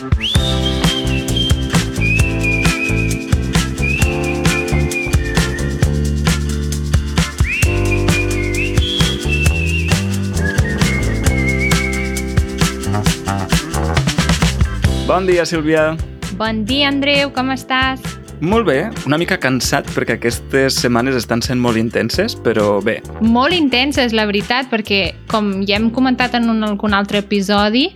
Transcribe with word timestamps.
Bon 0.00 0.08
dia, 15.26 15.44
Sílvia. 15.44 15.98
Bon 16.32 16.64
dia, 16.64 16.88
Andreu, 16.88 17.28
com 17.36 17.52
estàs? 17.52 18.00
Molt 18.40 18.64
bé, 18.64 18.88
una 19.04 19.18
mica 19.20 19.36
cansat 19.36 19.84
perquè 19.92 20.16
aquestes 20.16 20.78
setmanes 20.80 21.18
estan 21.18 21.44
sent 21.44 21.60
molt 21.60 21.76
intenses, 21.76 22.32
però 22.40 22.78
bé. 22.80 23.02
Molt 23.20 23.52
intenses, 23.52 24.16
la 24.16 24.24
veritat, 24.24 24.72
perquè 24.72 25.10
com 25.28 25.58
ja 25.68 25.76
hem 25.76 25.90
comentat 25.92 26.40
en 26.40 26.48
un, 26.48 26.64
algun 26.64 26.96
altre 26.96 27.20
episodi, 27.20 27.90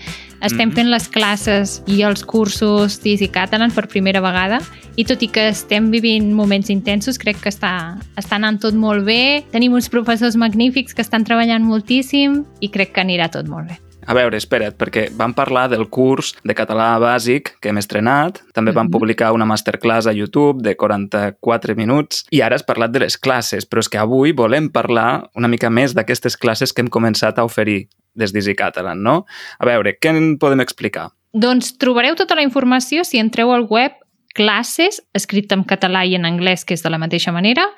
estem 0.44 0.68
Mhm. 0.68 0.74
fent 0.74 0.88
les 0.90 1.08
classes 1.08 1.82
i 1.86 2.02
els 2.02 2.24
cursos 2.24 3.00
d'Easy 3.02 3.28
Catalan 3.28 3.70
per 3.70 3.88
primera 3.88 4.20
vegada 4.20 4.60
i 4.96 5.04
tot 5.04 5.22
i 5.22 5.28
que 5.28 5.48
estem 5.48 5.90
vivint 5.90 6.32
moments 6.32 6.70
intensos, 6.70 7.18
crec 7.18 7.40
que 7.40 7.48
està, 7.48 7.98
està 8.16 8.36
anant 8.36 8.60
tot 8.60 8.74
molt 8.74 9.04
bé. 9.04 9.44
Tenim 9.50 9.72
uns 9.72 9.88
professors 9.88 10.36
magnífics 10.36 10.94
que 10.94 11.02
estan 11.02 11.24
treballant 11.24 11.64
moltíssim 11.64 12.44
i 12.60 12.68
crec 12.68 12.92
que 12.92 13.00
anirà 13.00 13.30
tot 13.30 13.48
molt 13.48 13.68
bé. 13.68 13.78
A 14.06 14.12
veure, 14.12 14.36
espera't, 14.36 14.76
perquè 14.76 15.08
vam 15.16 15.32
parlar 15.32 15.70
del 15.70 15.88
curs 15.88 16.34
de 16.44 16.54
català 16.54 16.98
bàsic 17.00 17.54
que 17.58 17.70
hem 17.70 17.78
estrenat, 17.78 18.38
també 18.52 18.70
vam 18.70 18.86
Mhm. 18.86 18.92
publicar 18.92 19.32
una 19.32 19.46
masterclass 19.46 20.06
a 20.06 20.12
YouTube 20.12 20.62
de 20.62 20.76
44 20.76 21.74
minuts 21.74 22.26
i 22.30 22.42
ara 22.42 22.54
has 22.54 22.62
parlat 22.62 22.90
de 22.90 23.00
les 23.00 23.16
classes, 23.16 23.66
però 23.66 23.78
és 23.78 23.88
que 23.88 23.96
avui 23.96 24.32
volem 24.32 24.68
parlar 24.68 25.30
una 25.34 25.48
mica 25.48 25.70
més 25.70 25.94
d'aquestes 25.94 26.36
classes 26.36 26.72
que 26.74 26.82
hem 26.82 26.88
començat 26.88 27.38
a 27.38 27.44
oferir 27.44 27.88
des 28.14 28.32
d'Easy 28.32 28.54
Catalan, 28.58 29.02
no? 29.02 29.26
A 29.58 29.66
veure, 29.66 29.98
què 29.98 30.10
en 30.14 30.38
podem 30.38 30.60
explicar? 30.64 31.10
Doncs 31.34 31.76
trobareu 31.82 32.14
tota 32.14 32.34
la 32.38 32.46
informació 32.46 33.04
si 33.04 33.18
entreu 33.18 33.50
al 33.52 33.66
web 33.70 33.92
classes, 34.34 35.02
escrit 35.14 35.52
en 35.54 35.64
català 35.64 36.04
i 36.06 36.14
en 36.18 36.24
anglès, 36.26 36.64
que 36.64 36.74
és 36.74 36.82
de 36.82 36.90
la 36.90 36.98
mateixa 36.98 37.32
manera, 37.32 37.68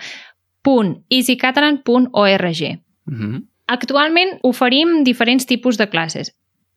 .easycatalan.org. 0.66 2.62
Mhm. 3.06 3.44
Actualment 3.66 4.38
oferim 4.42 5.04
diferents 5.04 5.46
tipus 5.46 5.76
de 5.76 5.88
classes. 5.88 6.32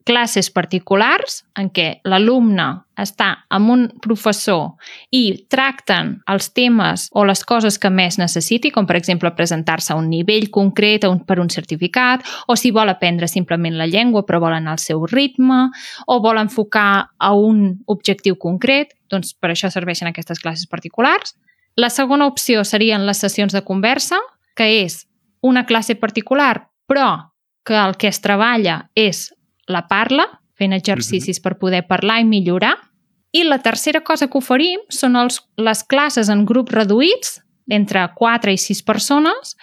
Classes 0.08 0.48
particulars, 0.50 1.44
en 1.60 1.68
què 1.70 2.00
l'alumne 2.08 2.66
està 2.98 3.28
amb 3.54 3.70
un 3.70 3.82
professor 4.02 4.80
i 5.14 5.46
tracten 5.52 6.16
els 6.32 6.50
temes 6.56 7.08
o 7.14 7.26
les 7.28 7.44
coses 7.46 7.78
que 7.78 7.92
més 7.94 8.18
necessiti, 8.18 8.72
com 8.74 8.88
per 8.90 8.98
exemple 8.98 9.32
presentar-se 9.36 9.94
a 9.94 9.98
un 10.00 10.08
nivell 10.10 10.50
concret 10.56 11.06
un, 11.06 11.20
per 11.28 11.38
un 11.44 11.52
certificat, 11.54 12.26
o 12.48 12.56
si 12.58 12.72
vol 12.72 12.90
aprendre 12.90 13.30
simplement 13.30 13.78
la 13.78 13.90
llengua 13.92 14.24
però 14.26 14.40
vol 14.42 14.56
anar 14.56 14.78
al 14.78 14.82
seu 14.84 15.06
ritme, 15.06 15.68
o 16.08 16.20
vol 16.24 16.42
enfocar 16.42 17.12
a 17.18 17.34
un 17.36 17.84
objectiu 17.88 18.40
concret, 18.40 18.96
doncs 19.12 19.36
per 19.36 19.52
això 19.54 19.70
serveixen 19.70 20.10
aquestes 20.10 20.40
classes 20.40 20.66
particulars. 20.68 21.36
La 21.78 21.92
segona 21.94 22.28
opció 22.28 22.64
serien 22.64 23.06
les 23.06 23.22
sessions 23.22 23.54
de 23.54 23.62
conversa, 23.64 24.18
que 24.56 24.72
és 24.82 25.06
una 25.46 25.66
classe 25.66 25.96
particular 25.96 26.70
però 26.90 27.30
que 27.64 27.78
el 27.78 27.96
que 28.02 28.10
es 28.10 28.20
treballa 28.20 28.90
és 28.98 29.30
la 29.70 29.86
parla, 29.88 30.28
fent 30.60 30.76
exercicis 30.76 31.40
per 31.40 31.58
poder 31.62 31.86
parlar 31.88 32.20
i 32.20 32.28
millorar. 32.28 32.76
I 33.32 33.46
la 33.46 33.60
tercera 33.62 34.02
cosa 34.02 34.28
que 34.28 34.40
oferim 34.42 34.82
són 34.90 35.16
els, 35.16 35.40
les 35.62 35.84
classes 35.86 36.32
en 36.34 36.44
grups 36.50 36.74
reduïts, 36.74 37.38
entre 37.70 38.02
4 38.18 38.52
i 38.52 38.58
6 38.58 38.82
persones, 38.84 39.54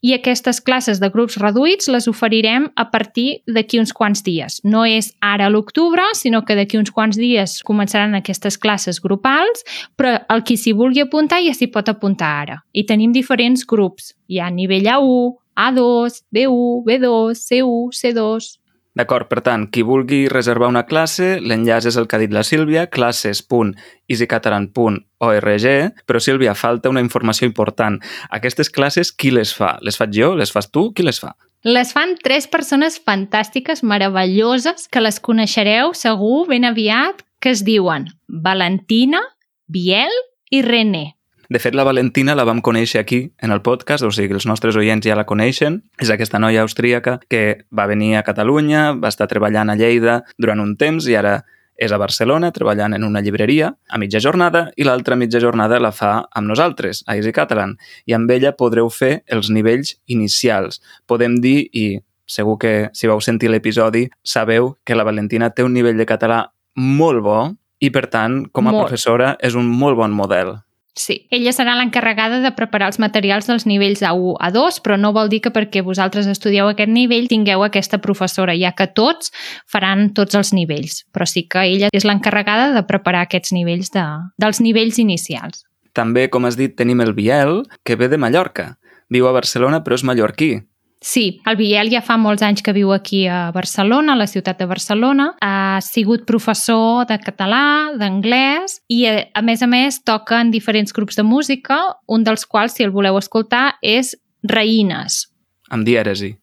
i 0.00 0.14
aquestes 0.16 0.62
classes 0.64 0.96
de 1.00 1.10
grups 1.12 1.36
reduïts 1.40 1.90
les 1.92 2.06
oferirem 2.08 2.70
a 2.80 2.86
partir 2.88 3.42
d'aquí 3.44 3.78
uns 3.80 3.92
quants 3.92 4.22
dies. 4.24 4.56
No 4.64 4.86
és 4.88 5.10
ara 5.20 5.46
a 5.46 5.52
l'octubre, 5.52 6.06
sinó 6.16 6.40
que 6.48 6.56
d'aquí 6.56 6.80
uns 6.80 6.92
quants 6.96 7.18
dies 7.20 7.58
començaran 7.68 8.16
aquestes 8.16 8.56
classes 8.56 9.00
grupals, 9.04 9.64
però 10.00 10.16
el 10.32 10.44
qui 10.48 10.56
s'hi 10.56 10.72
vulgui 10.76 11.04
apuntar 11.04 11.42
ja 11.44 11.52
s'hi 11.52 11.68
pot 11.68 11.92
apuntar 11.92 12.32
ara. 12.46 12.56
I 12.72 12.86
tenim 12.88 13.12
diferents 13.12 13.66
grups. 13.68 14.14
Hi 14.32 14.40
ha 14.40 14.48
nivell 14.48 14.88
A1, 14.88 15.36
A2, 15.68 16.24
B1, 16.32 16.82
B2, 16.88 17.36
C1, 17.36 17.92
C2... 18.00 18.56
D'acord, 19.00 19.30
per 19.30 19.40
tant, 19.40 19.62
qui 19.72 19.80
vulgui 19.80 20.28
reservar 20.28 20.68
una 20.68 20.82
classe, 20.84 21.38
l'enllaç 21.40 21.86
és 21.88 21.96
el 21.96 22.04
que 22.04 22.18
ha 22.18 22.20
dit 22.20 22.28
la 22.36 22.44
Sílvia, 22.44 22.92
classes.easycatalan.org, 22.92 25.64
però 26.04 26.20
Sílvia, 26.20 26.52
falta 26.52 26.92
una 26.92 27.00
informació 27.00 27.48
important. 27.48 27.96
Aquestes 28.28 28.68
classes, 28.68 29.08
qui 29.08 29.32
les 29.32 29.56
fa? 29.56 29.80
Les 29.80 29.96
faig 29.96 30.12
jo? 30.18 30.36
Les 30.36 30.52
fas 30.52 30.68
tu? 30.68 30.92
Qui 30.92 31.00
les 31.06 31.16
fa? 31.22 31.32
Les 31.64 31.94
fan 31.96 32.12
tres 32.20 32.44
persones 32.52 33.00
fantàstiques, 33.00 33.80
meravelloses, 33.80 34.84
que 34.92 35.00
les 35.00 35.16
coneixereu 35.24 35.96
segur 35.96 36.44
ben 36.52 36.68
aviat, 36.68 37.24
que 37.40 37.56
es 37.56 37.64
diuen 37.64 38.12
Valentina, 38.28 39.24
Biel 39.64 40.12
i 40.52 40.60
René. 40.60 41.16
De 41.50 41.58
fet, 41.58 41.74
la 41.74 41.82
Valentina 41.82 42.36
la 42.38 42.44
vam 42.46 42.60
conèixer 42.62 43.00
aquí, 43.00 43.24
en 43.42 43.50
el 43.50 43.58
podcast, 43.66 44.04
o 44.06 44.12
sigui, 44.14 44.36
els 44.38 44.46
nostres 44.46 44.76
oients 44.78 45.02
ja 45.02 45.16
la 45.18 45.26
coneixen. 45.26 45.80
És 45.98 46.12
aquesta 46.14 46.38
noia 46.38 46.62
austríaca 46.62 47.16
que 47.26 47.64
va 47.74 47.88
venir 47.90 48.14
a 48.14 48.22
Catalunya, 48.22 48.92
va 48.94 49.10
estar 49.10 49.26
treballant 49.26 49.72
a 49.72 49.74
Lleida 49.74 50.20
durant 50.38 50.62
un 50.62 50.76
temps 50.78 51.08
i 51.10 51.18
ara 51.18 51.40
és 51.74 51.90
a 51.90 51.98
Barcelona 51.98 52.52
treballant 52.54 52.94
en 52.94 53.02
una 53.02 53.22
llibreria 53.24 53.72
a 53.88 53.98
mitja 53.98 54.20
jornada 54.22 54.66
i 54.76 54.86
l'altra 54.86 55.16
mitja 55.16 55.40
jornada 55.42 55.80
la 55.80 55.90
fa 55.96 56.12
amb 56.30 56.52
nosaltres, 56.52 57.02
a 57.08 57.18
Easy 57.18 57.34
Catalan. 57.34 57.74
I 58.06 58.14
amb 58.14 58.30
ella 58.30 58.54
podreu 58.54 58.92
fer 58.94 59.24
els 59.26 59.50
nivells 59.50 59.96
inicials. 60.06 60.78
Podem 61.10 61.40
dir, 61.42 61.66
i 61.72 61.98
segur 62.30 62.60
que 62.62 62.74
si 62.94 63.10
vau 63.10 63.18
sentir 63.18 63.50
l'episodi, 63.50 64.06
sabeu 64.22 64.76
que 64.86 64.94
la 64.94 65.08
Valentina 65.08 65.50
té 65.50 65.66
un 65.66 65.74
nivell 65.74 65.98
de 65.98 66.06
català 66.06 66.44
molt 66.78 67.26
bo 67.26 67.42
i, 67.80 67.90
per 67.90 68.06
tant, 68.06 68.44
com 68.52 68.68
a 68.68 68.76
Molt. 68.76 68.86
professora, 68.86 69.34
és 69.42 69.58
un 69.58 69.66
molt 69.66 69.98
bon 69.98 70.14
model. 70.14 70.60
Sí, 70.98 71.28
ella 71.30 71.52
serà 71.54 71.76
l'encarregada 71.78 72.40
de 72.42 72.50
preparar 72.56 72.88
els 72.90 72.98
materials 72.98 73.46
dels 73.46 73.64
nivells 73.66 74.02
A1 74.02 74.34
a 74.42 74.50
2, 74.50 74.80
però 74.82 74.96
no 74.98 75.12
vol 75.14 75.30
dir 75.30 75.38
que 75.44 75.52
perquè 75.54 75.84
vosaltres 75.86 76.26
estudieu 76.26 76.66
aquest 76.66 76.90
nivell 76.90 77.28
tingueu 77.30 77.62
aquesta 77.62 78.00
professora, 78.02 78.56
ja 78.58 78.72
que 78.74 78.88
tots 78.90 79.30
faran 79.70 80.10
tots 80.18 80.34
els 80.34 80.50
nivells, 80.56 81.04
però 81.14 81.28
sí 81.30 81.46
que 81.46 81.62
ella 81.62 81.92
és 81.94 82.04
l'encarregada 82.04 82.72
de 82.74 82.82
preparar 82.88 83.22
aquests 83.28 83.54
nivells 83.54 83.94
de, 83.94 84.04
dels 84.42 84.60
nivells 84.60 84.98
inicials. 84.98 85.62
També, 85.94 86.26
com 86.30 86.46
has 86.46 86.58
dit, 86.58 86.74
tenim 86.78 87.00
el 87.02 87.14
Biel, 87.14 87.62
que 87.86 87.96
ve 87.98 88.10
de 88.10 88.18
Mallorca. 88.18 88.74
Viu 89.10 89.26
a 89.26 89.34
Barcelona, 89.34 89.82
però 89.82 89.98
és 89.98 90.06
mallorquí. 90.06 90.52
Sí, 91.00 91.40
el 91.48 91.56
Biel 91.56 91.88
ja 91.88 92.02
fa 92.04 92.18
molts 92.20 92.42
anys 92.44 92.60
que 92.60 92.74
viu 92.76 92.90
aquí 92.92 93.22
a 93.26 93.48
Barcelona, 93.56 94.12
a 94.12 94.20
la 94.20 94.26
ciutat 94.28 94.58
de 94.60 94.66
Barcelona. 94.68 95.30
Ha 95.40 95.80
sigut 95.80 96.26
professor 96.28 97.06
de 97.08 97.16
català, 97.24 97.96
d'anglès 97.96 98.82
i, 98.92 99.06
eh, 99.08 99.30
a 99.32 99.40
més 99.40 99.62
a 99.62 99.66
més, 99.66 100.02
toca 100.04 100.40
en 100.40 100.50
diferents 100.52 100.92
grups 100.92 101.16
de 101.16 101.24
música, 101.24 101.80
un 102.06 102.22
dels 102.22 102.44
quals, 102.44 102.76
si 102.76 102.84
el 102.84 102.92
voleu 102.92 103.16
escoltar, 103.16 103.78
és 103.80 104.12
Reïnes, 104.44 105.26
amb 105.70 105.86
dièresi. 105.86 106.36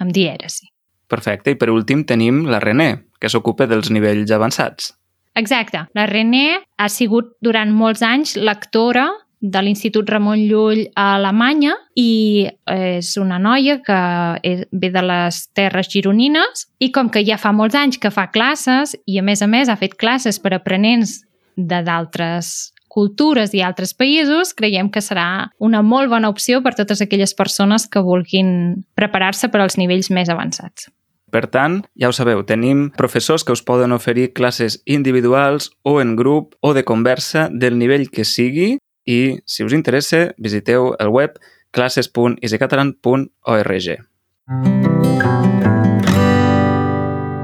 amb 0.00 0.12
dièresi. 0.12 0.68
Perfecte. 1.08 1.50
I 1.50 1.56
per 1.56 1.70
últim 1.70 2.04
tenim 2.04 2.46
la 2.46 2.60
René, 2.60 3.04
que 3.20 3.28
s'ocupa 3.28 3.66
dels 3.66 3.90
nivells 3.90 4.30
avançats. 4.30 4.94
Exacte. 5.34 5.86
La 5.94 6.06
René 6.06 6.60
ha 6.76 6.88
sigut 6.88 7.36
durant 7.40 7.72
molts 7.72 8.02
anys 8.02 8.36
lectora 8.36 9.08
de 9.40 9.60
l'Institut 9.62 10.08
Ramon 10.10 10.40
Llull 10.48 10.86
a 10.98 11.12
Alemanya 11.16 11.76
i 11.94 12.48
és 12.72 13.12
una 13.20 13.38
noia 13.38 13.78
que 13.86 13.98
és, 14.42 14.64
ve 14.72 14.90
de 14.94 15.02
les 15.04 15.44
terres 15.54 15.90
gironines 15.92 16.66
i 16.82 16.90
com 16.94 17.10
que 17.10 17.22
ja 17.26 17.38
fa 17.38 17.52
molts 17.54 17.78
anys 17.78 18.00
que 18.02 18.10
fa 18.10 18.28
classes 18.34 18.96
i 19.06 19.20
a 19.20 19.22
més 19.22 19.42
a 19.42 19.50
més 19.50 19.70
ha 19.70 19.78
fet 19.78 19.94
classes 19.94 20.40
per 20.42 20.56
aprenents 20.56 21.20
de 21.54 21.82
d'altres 21.86 22.72
cultures 22.88 23.52
i 23.54 23.62
altres 23.62 23.92
països, 23.94 24.54
creiem 24.56 24.88
que 24.90 25.02
serà 25.04 25.50
una 25.62 25.82
molt 25.86 26.10
bona 26.10 26.30
opció 26.32 26.62
per 26.64 26.74
totes 26.74 27.02
aquelles 27.04 27.34
persones 27.36 27.86
que 27.86 28.02
vulguin 28.02 28.82
preparar-se 28.98 29.52
per 29.52 29.60
als 29.62 29.76
nivells 29.78 30.10
més 30.10 30.32
avançats. 30.32 30.88
Per 31.28 31.44
tant, 31.52 31.82
ja 32.00 32.08
ho 32.08 32.14
sabeu, 32.16 32.40
tenim 32.48 32.88
professors 32.96 33.44
que 33.44 33.52
us 33.52 33.62
poden 33.62 33.92
oferir 33.92 34.32
classes 34.32 34.80
individuals 34.88 35.70
o 35.84 35.98
en 36.00 36.16
grup 36.16 36.56
o 36.64 36.72
de 36.72 36.86
conversa 36.88 37.50
del 37.52 37.76
nivell 37.78 38.08
que 38.08 38.24
sigui 38.24 38.78
i, 39.08 39.40
si 39.48 39.64
us 39.64 39.72
interessa, 39.72 40.36
visiteu 40.36 40.92
el 41.00 41.08
web 41.08 41.40
classes.easycatalan.org. 41.72 43.88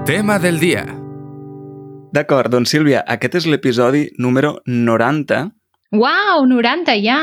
Tema 0.05 0.37
del 0.38 0.61
dia. 0.61 0.84
D'acord, 2.14 2.46
doncs 2.52 2.70
Sílvia, 2.70 3.02
aquest 3.08 3.34
és 3.40 3.46
l'episodi 3.50 4.12
número 4.22 4.61
90 4.69 5.50
Uau, 5.94 6.43
90 6.50 6.96
ja! 7.05 7.20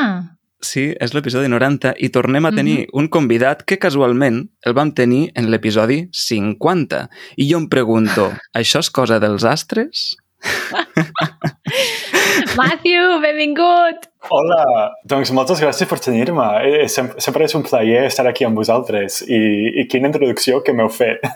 Sí, 0.64 0.92
és 0.96 1.12
l'episodi 1.16 1.50
90 1.52 1.96
i 2.06 2.08
tornem 2.14 2.46
a 2.48 2.52
tenir 2.54 2.86
un 2.96 3.10
convidat 3.12 3.66
que 3.68 3.80
casualment 3.82 4.46
el 4.64 4.76
vam 4.78 4.94
tenir 4.96 5.26
en 5.36 5.50
l'episodi 5.52 6.06
50. 6.16 7.02
I 7.36 7.50
jo 7.50 7.60
em 7.60 7.68
pregunto, 7.72 8.30
això 8.62 8.84
és 8.86 8.92
cosa 8.94 9.20
dels 9.20 9.44
astres? 9.44 10.14
Matthew, 12.60 13.20
benvingut! 13.26 14.11
Hola, 14.30 14.92
doncs 15.10 15.32
moltes 15.34 15.58
gràcies 15.64 15.88
per 15.90 15.98
tenir-me. 16.00 16.46
Eh, 16.68 16.88
sem- 16.88 17.10
Sempre 17.18 17.46
és 17.48 17.56
un 17.58 17.64
plaer 17.66 18.04
estar 18.06 18.28
aquí 18.30 18.46
amb 18.46 18.56
vosaltres 18.60 19.22
i, 19.26 19.40
i 19.82 19.88
quina 19.90 20.08
introducció 20.12 20.62
que 20.64 20.74
m'heu 20.78 20.90
fet. 20.94 21.26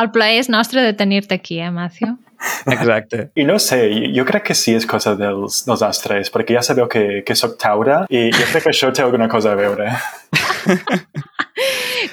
El 0.00 0.08
plaer 0.14 0.38
és 0.40 0.48
nostre 0.48 0.80
de 0.86 0.92
tenir-te 0.94 1.34
aquí, 1.34 1.58
eh, 1.60 1.70
Matthew? 1.74 2.14
Exacte. 2.72 3.26
I 3.36 3.44
no 3.44 3.58
sé, 3.60 3.82
jo 4.16 4.24
crec 4.24 4.44
que 4.48 4.54
sí 4.56 4.72
és 4.78 4.86
cosa 4.88 5.12
dels, 5.18 5.64
dels 5.66 5.82
astres, 5.84 6.30
perquè 6.32 6.54
ja 6.56 6.62
sabeu 6.64 6.86
que, 6.88 7.20
que 7.26 7.34
sóc 7.36 7.58
taura 7.60 8.04
i 8.08 8.30
jo 8.32 8.46
crec 8.52 8.62
que 8.64 8.70
això 8.72 8.88
té 8.96 9.02
alguna 9.04 9.28
cosa 9.28 9.52
a 9.52 9.58
veure. 9.58 9.90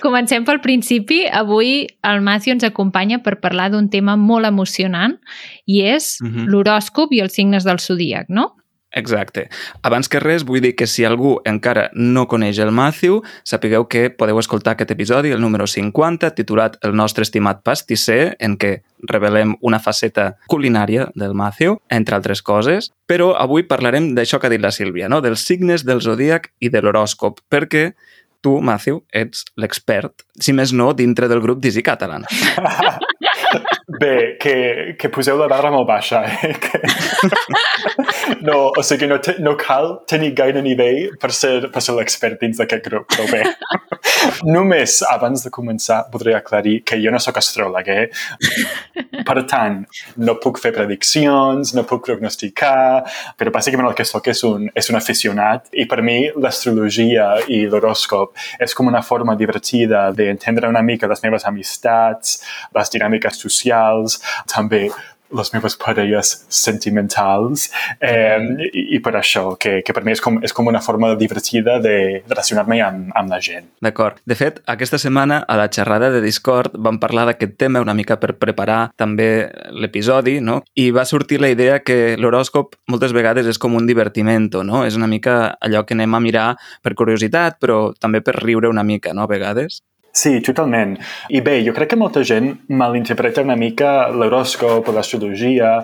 Comencem 0.02 0.46
pel 0.46 0.62
principi. 0.62 1.24
Avui 1.32 1.88
el 2.04 2.22
Matthew 2.22 2.58
ens 2.58 2.64
acompanya 2.68 3.22
per 3.24 3.40
parlar 3.40 3.72
d'un 3.72 3.90
tema 3.90 4.16
molt 4.18 4.46
emocionant 4.46 5.18
i 5.66 5.82
és 5.84 6.18
Mhm. 6.22 6.48
l'horòscop 6.48 7.12
i 7.14 7.22
els 7.22 7.34
signes 7.34 7.64
del 7.64 7.80
zodíac, 7.80 8.30
no? 8.30 8.54
Exacte. 8.92 9.50
Abans 9.84 10.08
que 10.08 10.20
res, 10.20 10.46
vull 10.46 10.62
dir 10.62 10.74
que 10.76 10.88
si 10.88 11.04
algú 11.04 11.42
encara 11.46 11.90
no 11.94 12.26
coneix 12.28 12.58
el 12.58 12.72
Matthew, 12.72 13.22
sapigueu 13.44 13.88
que 13.88 14.10
podeu 14.10 14.40
escoltar 14.40 14.74
aquest 14.74 14.92
episodi, 14.92 15.30
el 15.32 15.42
número 15.42 15.68
50, 15.68 16.32
titulat 16.34 16.78
El 16.82 16.96
nostre 16.96 17.24
estimat 17.24 17.62
pastisser, 17.64 18.38
en 18.40 18.58
què 18.58 18.82
revelem 19.04 19.56
una 19.62 19.80
faceta 19.80 20.38
culinària 20.48 21.12
del 21.16 21.34
Matthew, 21.36 21.82
entre 21.90 22.16
altres 22.16 22.42
coses. 22.42 22.92
Però 23.06 23.36
avui 23.38 23.64
parlarem 23.64 24.16
d'això 24.16 24.40
que 24.40 24.48
ha 24.48 24.50
dit 24.50 24.62
la 24.62 24.72
Sílvia, 24.72 25.10
no? 25.10 25.22
dels 25.22 25.42
signes 25.46 25.84
del 25.86 26.02
zodíac 26.02 26.54
i 26.60 26.70
de 26.70 26.82
l'horòscop, 26.82 27.40
perquè 27.52 27.94
tu, 28.44 28.58
Matthew, 28.64 29.02
ets 29.16 29.46
l'expert, 29.60 30.26
si 30.40 30.54
més 30.56 30.74
no, 30.76 30.92
dintre 30.98 31.30
del 31.32 31.42
grup 31.44 31.62
d'Easy 31.64 31.84
Catalan. 31.86 32.28
Bé, 34.02 34.36
que, 34.42 34.54
que 35.00 35.10
poseu 35.10 35.38
la 35.40 35.48
barra 35.50 35.72
molt 35.72 35.88
baixa, 35.88 36.22
eh? 36.28 36.54
Que... 36.60 36.82
No, 38.42 38.72
o 38.78 38.84
sigui, 38.84 39.08
no, 39.08 39.20
te, 39.24 39.36
no 39.44 39.56
cal 39.60 39.94
tenir 40.10 40.34
gaire 40.38 40.62
nivell 40.64 41.16
per 41.22 41.32
ser, 41.36 41.70
per 41.74 41.84
ser 41.84 41.96
l'expert 41.98 42.42
dins 42.42 42.60
d'aquest 42.60 42.86
grup, 42.90 43.08
però 43.14 43.28
bé. 43.32 43.44
Només 44.56 45.00
abans 45.08 45.44
de 45.46 45.52
començar 45.54 46.04
voldria 46.14 46.42
aclarir 46.42 46.82
que 46.88 47.00
jo 47.02 47.14
no 47.14 47.22
sóc 47.24 47.40
astròleg, 47.42 47.90
eh? 47.94 48.06
Per 49.28 49.38
tant, 49.50 49.82
no 50.24 50.38
puc 50.44 50.60
fer 50.62 50.74
prediccions, 50.76 51.74
no 51.78 51.86
puc 51.88 52.06
prognosticar, 52.08 53.04
però 53.40 53.54
bàsicament 53.54 53.90
el 53.90 53.98
que 53.98 54.08
sóc 54.08 54.30
és 54.32 54.44
un, 54.48 54.68
és 54.78 54.92
un 54.92 55.00
aficionat 55.00 55.68
i 55.74 55.88
per 55.90 56.02
mi 56.06 56.20
l'astrologia 56.36 57.30
i 57.52 57.64
l'horòscop 57.70 58.36
és 58.64 58.76
com 58.78 58.90
una 58.92 59.04
forma 59.06 59.36
divertida 59.40 60.08
d'entendre 60.16 60.70
una 60.72 60.84
mica 60.86 61.10
les 61.12 61.24
meves 61.24 61.46
amistats, 61.50 62.42
les 62.76 62.94
dinàmiques 62.94 63.40
socials, 63.44 64.20
també 64.52 64.88
les 65.36 65.52
meves 65.54 65.76
parelles 65.80 66.34
sentimentals 66.50 67.68
eh, 68.00 68.40
i, 68.72 68.84
i 68.98 69.00
per 69.04 69.16
això, 69.20 69.56
que, 69.60 69.82
que 69.86 69.96
per 69.96 70.04
mi 70.06 70.14
és 70.16 70.22
com, 70.24 70.40
és 70.46 70.54
com 70.56 70.70
una 70.70 70.82
forma 70.84 71.14
divertida 71.20 71.78
de 71.84 72.24
relacionar-me 72.28 72.80
amb, 72.84 73.12
amb 73.18 73.34
la 73.34 73.42
gent. 73.44 73.68
D'acord. 73.84 74.22
De 74.28 74.38
fet, 74.40 74.62
aquesta 74.70 75.00
setmana 75.02 75.42
a 75.48 75.58
la 75.60 75.68
xerrada 75.74 76.12
de 76.14 76.22
Discord 76.24 76.78
vam 76.78 77.00
parlar 77.02 77.28
d'aquest 77.30 77.58
tema 77.60 77.84
una 77.84 77.96
mica 77.98 78.20
per 78.22 78.36
preparar 78.40 78.92
també 78.98 79.50
l'episodi, 79.74 80.40
no? 80.42 80.62
I 80.76 80.90
va 80.96 81.06
sortir 81.06 81.42
la 81.42 81.52
idea 81.54 81.82
que 81.84 82.16
l'horòscop 82.20 82.78
moltes 82.92 83.14
vegades 83.16 83.48
és 83.48 83.60
com 83.62 83.76
un 83.78 83.88
divertimento, 83.90 84.64
no? 84.64 84.86
És 84.88 84.98
una 85.00 85.10
mica 85.12 85.58
allò 85.62 85.84
que 85.86 85.98
anem 85.98 86.16
a 86.16 86.24
mirar 86.24 86.48
per 86.84 86.96
curiositat, 86.98 87.60
però 87.62 87.92
també 88.00 88.22
per 88.22 88.38
riure 88.40 88.72
una 88.72 88.86
mica, 88.88 89.14
no? 89.14 89.28
A 89.28 89.32
vegades. 89.32 89.82
Sí, 90.18 90.40
totalment. 90.42 90.96
I 91.30 91.44
bé, 91.46 91.60
jo 91.66 91.74
crec 91.78 91.92
que 91.92 91.98
molta 92.00 92.24
gent 92.26 92.48
malinterpreta 92.74 93.44
una 93.46 93.58
mica 93.60 94.08
l'horòscop 94.10 94.88
o 94.90 94.96
l'astrologia 94.96 95.76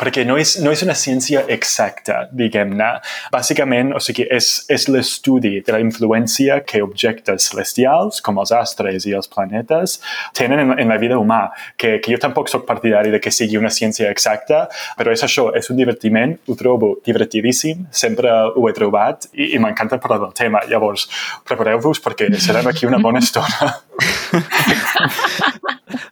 perquè 0.00 0.24
no 0.24 0.38
és, 0.40 0.56
no 0.64 0.72
és 0.72 0.82
una 0.84 0.96
ciència 0.96 1.42
exacta, 1.52 2.22
diguem-ne. 2.32 2.88
Bàsicament, 3.34 3.92
o 3.96 4.00
sigui, 4.02 4.24
és, 4.32 4.48
és 4.72 4.86
l'estudi 4.88 5.58
de 5.66 5.74
la 5.74 5.80
influència 5.82 6.60
que 6.64 6.82
objectes 6.84 7.50
celestials, 7.50 8.22
com 8.24 8.40
els 8.40 8.52
astres 8.56 9.06
i 9.08 9.14
els 9.16 9.28
planetes, 9.30 9.98
tenen 10.36 10.64
en, 10.64 10.74
en 10.80 10.92
la 10.92 10.98
vida 11.02 11.18
humà, 11.20 11.42
que, 11.76 11.98
que 12.00 12.14
jo 12.14 12.20
tampoc 12.22 12.48
sóc 12.52 12.64
partidari 12.68 13.12
de 13.12 13.20
que 13.20 13.32
sigui 13.34 13.60
una 13.60 13.72
ciència 13.74 14.10
exacta, 14.10 14.66
però 14.98 15.12
és 15.12 15.24
això, 15.26 15.50
és 15.56 15.68
un 15.72 15.80
divertiment, 15.80 16.36
ho 16.48 16.56
trobo 16.58 16.94
divertidíssim, 17.06 17.86
sempre 17.92 18.32
ho 18.32 18.68
he 18.68 18.74
trobat 18.76 19.28
i, 19.34 19.52
i 19.54 19.62
m'encanta 19.62 20.00
parlar 20.00 20.20
del 20.24 20.34
tema. 20.36 20.64
Llavors, 20.70 21.08
prepareu-vos 21.48 22.00
perquè 22.04 22.30
serem 22.40 22.70
aquí 22.70 22.88
una 22.88 23.02
bona 23.02 23.20
estona. 23.20 23.74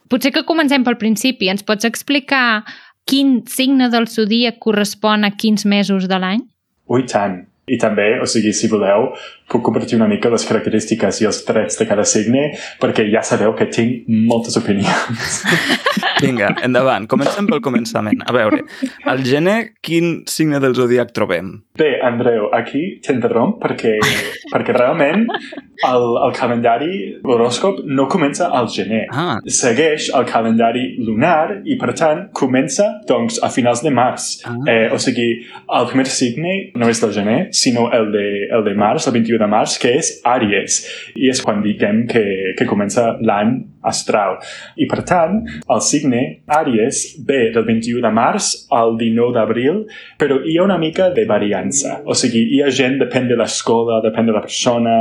Potser 0.08 0.32
que 0.32 0.44
comencem 0.49 0.84
pel 0.84 0.96
principi. 1.00 1.50
Ens 1.52 1.64
pots 1.67 1.87
explicar 1.88 2.64
quin 3.08 3.38
signe 3.49 3.88
del 3.93 4.08
zodíac 4.12 4.58
correspon 4.60 5.25
a 5.25 5.32
quins 5.37 5.64
mesos 5.64 6.08
de 6.10 6.19
l'any? 6.20 6.43
Ui, 6.93 7.06
tant. 7.08 7.40
I 7.69 7.76
també, 7.76 8.14
o 8.22 8.26
sigui, 8.28 8.55
si 8.56 8.69
voleu, 8.72 9.10
puc 9.49 9.60
compartir 9.64 9.99
una 9.99 10.08
mica 10.08 10.31
les 10.32 10.44
característiques 10.49 11.20
i 11.20 11.28
els 11.28 11.43
trets 11.44 11.76
de 11.81 11.84
cada 11.88 12.05
signe, 12.08 12.46
perquè 12.81 13.05
ja 13.12 13.20
sabeu 13.25 13.52
que 13.56 13.69
tinc 13.72 14.08
moltes 14.08 14.56
opinions. 14.60 15.43
Vinga, 16.23 16.50
endavant. 16.67 17.06
Comencem 17.11 17.47
pel 17.49 17.62
començament. 17.65 18.23
A 18.26 18.35
veure, 18.35 18.62
al 19.09 19.23
gener, 19.26 19.75
quin 19.85 20.23
signe 20.31 20.61
del 20.62 20.75
zodíac 20.79 21.12
trobem? 21.17 21.53
Bé, 21.79 21.93
Andreu, 22.05 22.49
aquí 22.55 22.99
t'interromp 23.05 23.59
perquè, 23.62 23.97
perquè 24.53 24.75
realment 24.75 25.26
el, 25.87 26.06
el 26.26 26.35
calendari, 26.35 26.93
l'horòscop, 27.23 27.85
no 27.87 28.09
comença 28.11 28.49
al 28.55 28.67
gener. 28.73 29.05
Ah, 29.15 29.38
Segueix 29.47 30.09
el 30.17 30.26
calendari 30.29 30.85
lunar 31.06 31.61
i, 31.65 31.79
per 31.79 31.94
tant, 31.99 32.25
comença, 32.37 32.88
doncs, 33.09 33.38
a 33.44 33.50
finals 33.55 33.85
de 33.87 33.94
març. 33.94 34.29
Ah. 34.49 34.56
Eh, 34.67 34.88
o 34.94 34.99
sigui, 35.03 35.29
el 35.79 35.88
primer 35.93 36.09
signe 36.11 36.56
no 36.79 36.91
és 36.91 37.03
del 37.05 37.15
gener, 37.15 37.38
sinó 37.55 37.88
el 37.94 38.11
de, 38.15 38.26
el 38.59 38.67
de 38.67 38.75
març, 38.79 39.06
el 39.06 39.19
21 39.20 39.43
de 39.44 39.50
març, 39.50 39.79
que 39.82 39.94
és 40.00 40.17
Àries. 40.26 40.82
I 41.15 41.31
és 41.31 41.43
quan 41.44 41.62
diguem 41.62 42.06
que, 42.11 42.25
que 42.59 42.67
comença 42.69 43.12
l'any 43.23 43.61
astral. 43.88 44.38
I, 44.76 44.87
per 44.90 45.02
tant, 45.08 45.40
el 45.69 45.82
signe 45.85 46.23
Àries 46.58 47.02
ve 47.29 47.49
del 47.55 47.67
21 47.69 48.02
de 48.05 48.12
març 48.14 48.50
al 48.75 48.96
19 49.00 49.35
d'abril, 49.37 49.85
però 50.20 50.40
hi 50.44 50.58
ha 50.58 50.67
una 50.67 50.79
mica 50.81 51.11
de 51.14 51.25
variança. 51.29 51.99
O 52.06 52.17
sigui, 52.19 52.44
hi 52.55 52.62
ha 52.62 52.73
gent, 52.75 52.99
depèn 53.02 53.29
de 53.31 53.38
l'escola, 53.38 54.00
depèn 54.05 54.29
de 54.29 54.37
la 54.37 54.44
persona, 54.44 54.99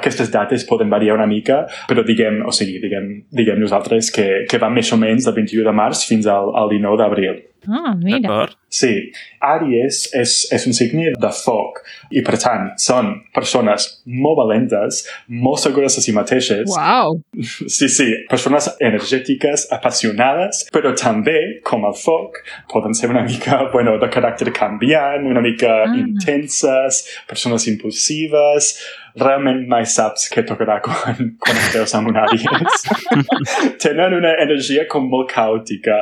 aquestes 0.00 0.32
dates 0.32 0.66
poden 0.68 0.90
variar 0.92 1.18
una 1.18 1.28
mica, 1.30 1.62
però 1.88 2.04
diguem, 2.06 2.42
o 2.46 2.54
sigui, 2.54 2.80
diguem, 2.82 3.12
diguem 3.30 3.60
nosaltres 3.60 4.12
que, 4.14 4.28
que 4.50 4.62
va 4.62 4.72
més 4.72 4.92
o 4.92 5.00
menys 5.00 5.28
del 5.28 5.38
21 5.40 5.66
de 5.68 5.76
març 5.82 6.06
fins 6.08 6.28
al, 6.30 6.54
al 6.56 6.72
19 6.72 7.00
d'abril. 7.02 7.44
Ah, 7.68 7.94
mira. 7.96 8.24
d'acord. 8.24 8.59
Sí, 8.70 9.10
Àries 9.42 10.04
és, 10.14 10.32
és 10.54 10.64
un 10.68 10.74
signe 10.76 11.10
de 11.18 11.30
foc 11.34 11.80
i, 12.12 12.20
per 12.22 12.36
tant, 12.38 12.68
són 12.78 13.08
persones 13.34 13.86
molt 14.06 14.36
valentes, 14.38 15.00
molt 15.42 15.58
segures 15.62 15.96
de 15.96 16.02
si 16.04 16.12
mateixes. 16.14 16.68
Uau! 16.76 17.16
Sí, 17.42 17.88
sí, 17.88 18.06
persones 18.30 18.68
energètiques, 18.78 19.66
apassionades, 19.74 20.66
però 20.70 20.92
també, 20.94 21.38
com 21.66 21.82
el 21.88 21.96
foc, 21.98 22.38
poden 22.70 22.94
ser 22.94 23.10
una 23.10 23.24
mica, 23.26 23.62
bueno, 23.72 23.96
de 23.98 24.10
caràcter 24.12 24.52
canviant, 24.54 25.26
una 25.26 25.42
mica 25.42 25.72
Ah. 25.88 25.94
intenses, 25.96 27.04
persones 27.28 27.66
impulsives... 27.72 28.74
Realment 29.18 29.64
mai 29.66 29.82
saps 29.90 30.28
què 30.30 30.44
tocarà 30.46 30.76
quan, 30.84 31.32
quan 31.42 31.56
estàs 31.58 31.96
amb 31.98 32.12
un 32.12 32.18
àries. 32.22 32.84
Tenen 33.82 34.14
una 34.14 34.30
energia 34.44 34.84
com 34.86 35.08
molt 35.10 35.32
caòtica. 35.32 35.96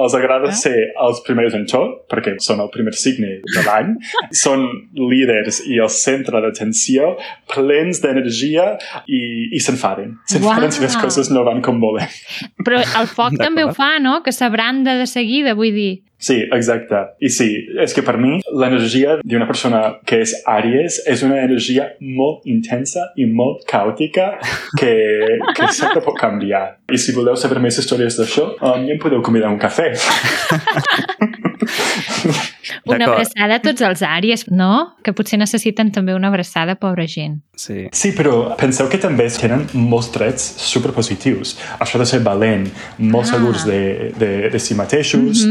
Els 0.00 0.14
agrada 0.16 0.48
Ah. 0.48 0.56
ser 0.56 0.72
els 1.04 1.20
primers 1.26 1.52
en 1.58 1.66
tot, 1.68 2.06
perquè 2.14 2.36
són 2.42 2.62
el 2.64 2.70
primer 2.74 2.94
signe 2.98 3.40
de 3.42 3.66
l'any. 3.66 3.94
Són 4.34 4.64
líders 4.94 5.62
i 5.66 5.80
el 5.82 5.90
centre 5.92 6.40
d'atenció, 6.44 7.14
plens 7.52 8.00
d'energia 8.04 8.70
i, 9.06 9.22
i 9.54 9.62
s'enfaden. 9.62 10.16
S'enfaden 10.30 10.74
si 10.74 10.84
les 10.84 10.96
coses 11.02 11.30
no 11.34 11.44
van 11.46 11.62
com 11.64 11.82
volen. 11.82 12.08
Però 12.64 12.80
el 12.80 13.10
foc 13.10 13.38
també 13.40 13.66
ho 13.66 13.74
fa, 13.76 13.96
no? 14.02 14.20
Que 14.24 14.34
s'abranda 14.34 14.96
de 15.00 15.08
seguida, 15.10 15.56
vull 15.58 15.74
dir. 15.74 15.92
Sí, 16.18 16.38
exacte. 16.56 16.96
I 17.20 17.28
sí, 17.28 17.48
és 17.82 17.92
que 17.92 18.00
per 18.06 18.14
mi 18.16 18.38
l'energia 18.54 19.18
d'una 19.24 19.46
persona 19.48 19.80
que 20.08 20.22
és 20.24 20.32
Àries 20.48 21.00
és 21.10 21.22
una 21.26 21.40
energia 21.42 21.90
molt 22.00 22.46
intensa 22.48 23.10
i 23.20 23.26
molt 23.28 23.66
caòtica 23.68 24.30
que, 24.78 24.94
que 25.56 25.68
sempre 25.80 26.00
pot 26.06 26.16
canviar. 26.20 26.78
I 26.88 26.98
si 27.00 27.12
voleu 27.16 27.36
saber 27.36 27.60
més 27.60 27.76
històries 27.82 28.16
d'això, 28.20 28.54
um, 28.56 28.86
ja 28.86 28.94
em 28.96 29.02
podeu 29.02 29.20
convidar 29.26 29.50
a 29.50 29.54
un 29.56 29.60
cafè. 29.60 29.90
Una 32.84 33.06
abraçada 33.06 33.56
a 33.56 33.62
tots 33.62 33.80
els 33.84 34.02
àries, 34.04 34.44
no? 34.52 34.96
Que 35.04 35.14
potser 35.16 35.38
necessiten 35.40 35.90
també 35.94 36.14
una 36.16 36.28
abraçada, 36.28 36.74
pobra 36.80 37.06
gent. 37.08 37.38
Sí. 37.56 37.86
Sí, 37.96 38.10
però 38.16 38.54
penseu 38.60 38.88
que 38.92 38.98
també 39.00 39.26
tenen 39.32 39.64
molts 39.72 40.10
trets 40.12 40.44
superpositius. 40.66 41.54
Això 41.80 42.00
de 42.00 42.06
ser 42.08 42.20
valent, 42.24 42.66
molt 42.98 43.24
Ah. 43.24 43.36
segurs 43.36 43.64
de, 43.64 44.12
de, 44.18 44.30
de 44.52 44.58
si 44.60 44.74
mateixos, 44.76 45.44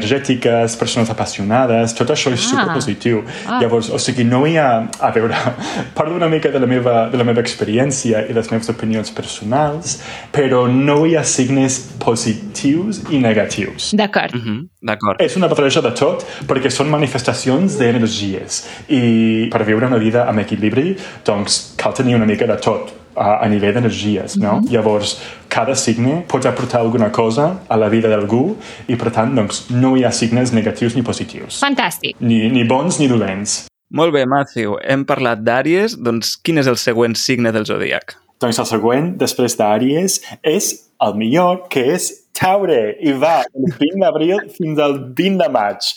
energètiques, 0.00 0.76
persones 0.80 1.10
apassionades, 1.12 1.94
tot 1.94 2.10
això 2.10 2.32
és 2.32 2.40
Ah. 2.40 2.50
superpositiu. 2.64 3.22
Ah. 3.46 3.60
Llavors, 3.62 3.90
o 3.90 3.98
sigui, 3.98 4.24
no 4.24 4.46
hi 4.46 4.56
ha... 4.56 4.88
A 5.00 5.10
veure, 5.12 5.34
parlo 5.94 6.16
una 6.16 6.28
mica 6.28 6.48
de 6.50 6.58
la 6.60 6.66
meva, 6.66 7.08
de 7.10 7.18
la 7.20 7.24
meva 7.24 7.40
experiència 7.40 8.24
i 8.28 8.32
les 8.32 8.50
meves 8.50 8.68
opinions 8.72 9.10
personals, 9.10 9.98
però 10.32 10.66
no 10.70 11.04
hi 11.06 11.16
ha 11.16 11.24
signes 11.24 11.78
positius 11.98 13.02
i 13.10 13.18
negatius. 13.18 13.90
D'acord. 13.96 14.34
Mhm, 14.34 14.68
D'acord. 14.82 15.20
És 15.20 15.36
una 15.36 15.48
barreja 15.48 15.80
de 15.84 15.90
tot 15.92 16.24
perquè 16.48 16.70
són 16.72 16.88
manifestacions 16.90 17.76
d'energies 17.78 18.62
i 18.88 19.48
per 19.52 19.64
viure 19.68 19.86
una 19.86 19.98
vida 19.98 20.26
amb 20.28 20.40
equilibri 20.40 20.96
doncs 21.26 21.74
cal 21.76 21.92
tenir 21.94 22.14
una 22.16 22.26
mica 22.26 22.46
de 22.46 22.56
tot 22.56 22.92
a, 23.14 23.40
a 23.44 23.48
nivell 23.48 23.74
d'energies, 23.74 24.36
no? 24.36 24.56
Mm 24.56 24.60
-hmm. 24.60 24.72
Llavors, 24.72 25.16
cada 25.48 25.74
signe 25.74 26.24
pot 26.28 26.46
aportar 26.46 26.80
alguna 26.80 27.10
cosa 27.10 27.60
a 27.68 27.76
la 27.76 27.88
vida 27.88 28.08
d'algú 28.08 28.56
i, 28.86 28.96
per 28.96 29.10
tant, 29.10 29.34
doncs, 29.34 29.70
no 29.70 29.96
hi 29.96 30.04
ha 30.04 30.12
signes 30.12 30.52
negatius 30.52 30.94
ni 30.94 31.02
positius. 31.02 31.62
Fantàstic. 31.62 32.16
Ni, 32.18 32.48
ni 32.48 32.64
bons 32.64 32.98
ni 32.98 33.08
dolents. 33.08 33.66
Molt 33.90 34.12
bé, 34.12 34.26
Matthew. 34.26 34.76
Hem 34.82 35.04
parlat 35.04 35.38
d'Àries, 35.42 35.96
doncs 35.98 36.36
quin 36.36 36.58
és 36.58 36.66
el 36.66 36.76
següent 36.76 37.16
signe 37.16 37.52
del 37.52 37.64
zodíac? 37.64 38.16
Doncs 38.40 38.58
el 38.58 38.66
següent, 38.66 39.16
després 39.18 39.56
d'Àries, 39.58 40.20
és 40.42 40.90
el 41.00 41.14
millor, 41.14 41.66
que 41.68 41.82
és 41.94 42.12
Taure, 42.40 42.94
i 43.02 43.12
va 43.12 43.42
del 43.52 43.74
20 43.80 44.00
d'abril 44.00 44.38
fins 44.54 44.78
al 44.80 44.94
20 45.18 45.42
de 45.42 45.48
maig. 45.52 45.90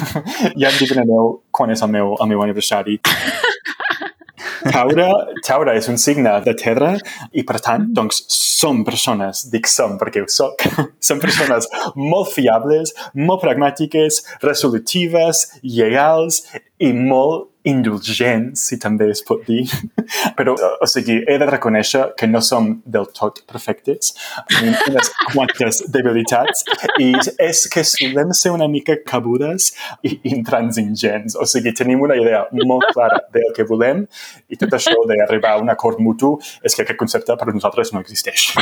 ja 0.60 0.70
em 0.70 0.78
divinareu 0.78 1.42
quan 1.50 1.74
és 1.74 1.82
el 1.82 1.90
meu, 1.92 2.14
el 2.20 2.30
meu 2.30 2.44
aniversari. 2.46 3.00
Taure, 4.66 5.08
Taure 5.46 5.74
és 5.78 5.88
un 5.90 5.98
signe 6.00 6.32
de 6.44 6.54
terra 6.58 6.92
i, 7.32 7.44
per 7.46 7.60
tant, 7.64 7.86
doncs, 7.96 8.22
som 8.60 8.82
persones, 8.84 9.46
dic 9.52 9.68
som 9.70 9.96
perquè 10.00 10.24
ho 10.24 10.28
soc, 10.30 10.66
som 11.08 11.20
persones 11.22 11.68
molt 11.96 12.32
fiables, 12.34 12.94
molt 13.16 13.42
pragmàtiques, 13.44 14.22
resolutives, 14.44 15.46
lleials 15.64 16.44
i 16.80 16.92
molt 16.96 17.50
indulgents, 17.68 18.62
si 18.70 18.78
també 18.80 19.10
es 19.12 19.20
pot 19.26 19.42
dir. 19.44 19.66
Però, 20.38 20.54
o 20.56 20.88
sigui, 20.88 21.18
he 21.28 21.36
de 21.40 21.48
reconèixer 21.50 22.06
que 22.18 22.28
no 22.30 22.40
som 22.44 22.70
del 22.88 23.10
tot 23.16 23.42
perfectes, 23.50 24.14
tenim 24.48 24.78
unes 24.88 25.10
quantes 25.32 25.82
debilitats, 25.96 26.64
i 27.02 27.12
és 27.44 27.66
que 27.72 27.84
solem 27.84 28.32
ser 28.36 28.54
una 28.56 28.68
mica 28.72 28.96
cabudes 29.04 29.70
i 30.06 30.16
intransigents. 30.32 31.36
O 31.36 31.46
sigui, 31.48 31.74
tenim 31.76 32.00
una 32.06 32.16
idea 32.16 32.46
molt 32.64 32.88
clara 32.94 33.20
del 33.34 33.52
que 33.56 33.68
volem 33.68 34.06
i 34.48 34.60
tot 34.60 34.72
això 34.76 34.96
d'arribar 35.08 35.58
a 35.58 35.62
un 35.62 35.72
acord 35.72 36.00
mutu 36.00 36.38
és 36.64 36.74
que 36.74 36.86
aquest 36.86 37.00
concepte 37.00 37.36
per 37.36 37.52
nosaltres 37.52 37.92
no 37.92 38.00
existeix. 38.00 38.50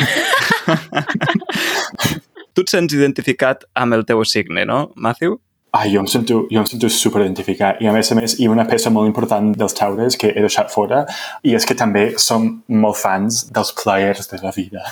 tu 2.55 2.67
et 2.67 2.73
sents 2.73 2.95
identificat 2.95 3.63
amb 3.79 3.95
el 3.95 4.03
teu 4.09 4.25
signe, 4.27 4.67
no, 4.67 4.89
Matthew? 4.99 5.39
Ah, 5.71 5.85
jo 5.87 6.01
em 6.01 6.07
sento, 6.09 6.47
jo 6.51 6.61
em 6.63 6.67
sento 6.67 6.89
super 6.89 7.21
identificat. 7.21 7.83
I 7.85 7.91
a 7.91 7.93
més 7.93 8.09
a 8.09 8.17
més, 8.17 8.39
hi 8.41 8.47
ha 8.49 8.53
una 8.55 8.65
peça 8.69 8.89
molt 8.89 9.11
important 9.11 9.51
dels 9.53 9.77
taures 9.77 10.17
que 10.17 10.31
he 10.33 10.41
deixat 10.41 10.73
fora, 10.73 11.03
i 11.45 11.53
és 11.59 11.69
que 11.69 11.77
també 11.77 12.07
som 12.17 12.47
molt 12.73 12.97
fans 12.97 13.43
dels 13.53 13.75
plaers 13.77 14.31
de 14.31 14.41
la 14.41 14.53
vida. 14.57 14.87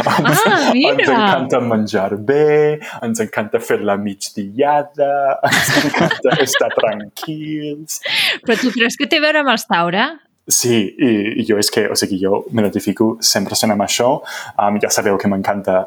Ah, 0.00 0.72
mira! 0.72 0.94
ens 0.94 1.12
encanta 1.12 1.60
menjar 1.60 2.16
bé, 2.16 2.78
ens 3.04 3.20
encanta 3.26 3.60
fer 3.60 3.82
la 3.84 3.98
migdiada, 4.00 5.12
ens 5.50 5.76
encanta 5.84 6.38
estar 6.46 6.72
tranquils. 6.72 8.00
Però 8.46 8.56
tu 8.62 8.72
creus 8.72 8.96
que 8.96 9.10
té 9.10 9.20
a 9.20 9.26
veure 9.28 9.44
amb 9.44 9.52
els 9.52 9.68
taure? 9.68 10.08
Sí, 10.48 10.78
i, 10.96 11.12
i 11.42 11.44
jo 11.44 11.60
és 11.60 11.68
que, 11.74 11.88
o 11.92 11.96
sigui, 11.98 12.22
jo 12.22 12.46
m'identifico 12.54 13.16
100% 13.20 13.76
amb 13.76 13.84
això. 13.84 14.12
Um, 14.56 14.80
ja 14.80 14.88
sabeu 14.94 15.20
que 15.20 15.28
m'encanta 15.28 15.82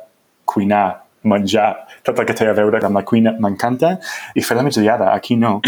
cuinar 0.50 1.09
menjar, 1.24 1.86
tot 2.04 2.20
el 2.20 2.26
que 2.26 2.34
té 2.38 2.48
a 2.48 2.54
veure 2.54 2.80
amb 2.86 2.96
la 3.00 3.04
cuina 3.04 3.34
m'encanta, 3.40 3.98
i 4.36 4.42
fer 4.42 4.58
la 4.58 4.64
migdiada, 4.64 5.14
aquí 5.14 5.36
no. 5.36 5.60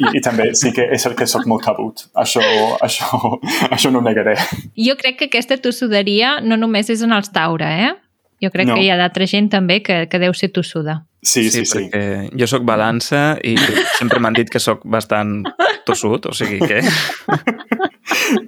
I, 0.00 0.16
I 0.16 0.20
també 0.22 0.52
sí 0.54 0.70
que 0.72 0.84
és 0.94 1.04
el 1.06 1.16
que 1.18 1.26
sóc 1.26 1.46
molt 1.50 1.64
cabut. 1.64 2.04
Això, 2.14 2.40
això, 2.80 3.18
això 3.74 3.90
no 3.90 3.98
ho 3.98 4.06
negaré. 4.06 4.36
Jo 4.78 4.94
crec 5.00 5.18
que 5.18 5.28
aquesta 5.30 5.58
tossuderia 5.58 6.38
no 6.40 6.56
només 6.56 6.88
és 6.90 7.02
en 7.02 7.12
els 7.12 7.32
taure, 7.34 7.66
eh? 7.88 7.92
Jo 8.40 8.48
crec 8.54 8.68
No. 8.70 8.74
que 8.78 8.84
hi 8.86 8.90
ha 8.90 8.96
d'altra 8.96 9.26
gent 9.26 9.50
també 9.52 9.82
que, 9.82 10.06
que 10.08 10.18
deu 10.22 10.32
ser 10.32 10.48
tossuda. 10.54 11.02
Sí, 11.22 11.50
sí, 11.52 11.66
sí. 11.68 11.84
perquè 11.90 12.30
jo 12.40 12.48
sóc 12.48 12.64
balança 12.64 13.34
i 13.44 13.56
sempre 13.98 14.20
m'han 14.22 14.38
dit 14.38 14.48
que 14.48 14.60
sóc 14.62 14.86
bastant 14.88 15.42
tossut, 15.88 16.30
o 16.30 16.36
sigui 16.36 16.60
que... 16.64 16.80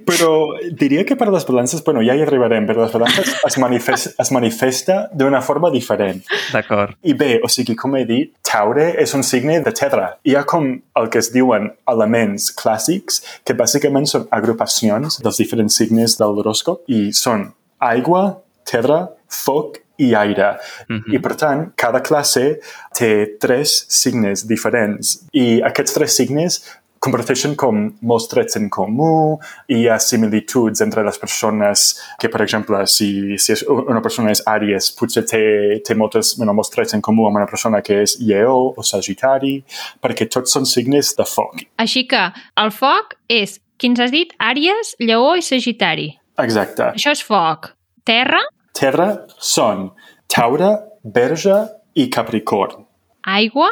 Però 0.07 0.29
diria 0.75 1.03
que 1.07 1.15
per 1.19 1.29
les 1.31 1.45
balances, 1.47 1.81
bueno, 1.85 2.01
ja 2.03 2.15
hi 2.15 2.23
arribarem, 2.23 2.65
però 2.67 2.83
les 2.83 2.93
balances 2.93 3.31
es, 3.47 3.57
manifest, 3.61 4.11
es 4.19 4.31
manifesta 4.35 4.97
d'una 5.15 5.41
forma 5.43 5.71
diferent. 5.73 6.21
D'acord. 6.51 6.97
I 7.07 7.15
bé, 7.19 7.37
o 7.43 7.49
sigui, 7.51 7.75
com 7.79 7.95
he 7.97 8.03
dit, 8.07 8.33
Taure 8.47 8.89
és 9.01 9.13
un 9.15 9.23
signe 9.25 9.59
de 9.63 9.73
terra. 9.75 10.13
Hi 10.27 10.35
ha 10.37 10.43
com 10.49 10.69
el 10.99 11.09
que 11.11 11.21
es 11.23 11.31
diuen 11.33 11.71
elements 11.89 12.49
clàssics, 12.59 13.21
que 13.47 13.55
bàsicament 13.57 14.07
són 14.09 14.27
agrupacions 14.35 15.21
dels 15.23 15.41
diferents 15.41 15.79
signes 15.79 16.17
de 16.19 16.27
l'horòscop 16.27 16.83
i 16.91 17.05
són 17.15 17.49
aigua, 17.83 18.25
terra, 18.69 19.05
foc 19.31 19.82
i 19.97 20.13
aire. 20.15 20.57
Mhm. 20.89 21.13
I, 21.13 21.19
per 21.19 21.35
tant, 21.35 21.65
cada 21.75 22.01
classe 22.01 22.59
té 22.97 23.37
tres 23.39 23.85
signes 23.89 24.47
diferents 24.47 25.19
i 25.33 25.61
aquests 25.61 25.93
tres 25.93 26.15
signes 26.17 26.61
comparteixen 27.03 27.57
com 27.59 27.81
molts 28.07 28.29
trets 28.31 28.55
en 28.59 28.69
comú, 28.71 29.37
i 29.67 29.81
hi 29.81 29.87
ha 29.91 29.97
similituds 29.99 30.83
entre 30.85 31.03
les 31.03 31.19
persones 31.19 31.85
que, 32.21 32.29
per 32.31 32.41
exemple, 32.45 32.79
si, 32.87 33.37
si 33.43 33.51
és 33.57 33.65
una 33.67 34.01
persona 34.03 34.31
és 34.31 34.43
Àries, 34.47 34.87
potser 34.95 35.25
té, 35.27 35.43
té 35.83 35.97
moltes, 35.99 36.33
bueno, 36.39 36.55
molts 36.55 36.71
trets 36.73 36.95
en 36.95 37.03
comú 37.03 37.27
amb 37.27 37.41
una 37.41 37.49
persona 37.49 37.83
que 37.83 37.99
és 38.05 38.15
Lleó 38.23 38.71
o 38.71 38.87
Sagitari, 38.87 39.57
perquè 40.03 40.29
tots 40.31 40.55
són 40.55 40.67
signes 40.69 41.11
de 41.19 41.27
foc. 41.27 41.65
Així 41.83 42.05
que 42.07 42.23
el 42.63 42.71
foc 42.71 43.17
és, 43.27 43.59
quins 43.81 43.99
has 43.99 44.15
dit? 44.15 44.31
Àries, 44.39 44.95
Lleó 45.03 45.33
i 45.35 45.43
Sagitari. 45.43 46.13
Exacte. 46.39 46.93
Això 46.93 47.11
és 47.13 47.23
foc. 47.25 47.73
Terra, 48.07 48.39
Terra 48.73 49.09
són 49.37 49.91
Taure, 50.27 50.71
Verge 51.03 51.57
i 51.95 52.09
Capricorn. 52.09 52.85
aigua, 53.23 53.69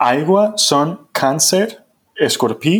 Aigua 0.00 0.54
són 0.56 0.94
Càncer, 1.12 1.66
Escorpí 2.16 2.76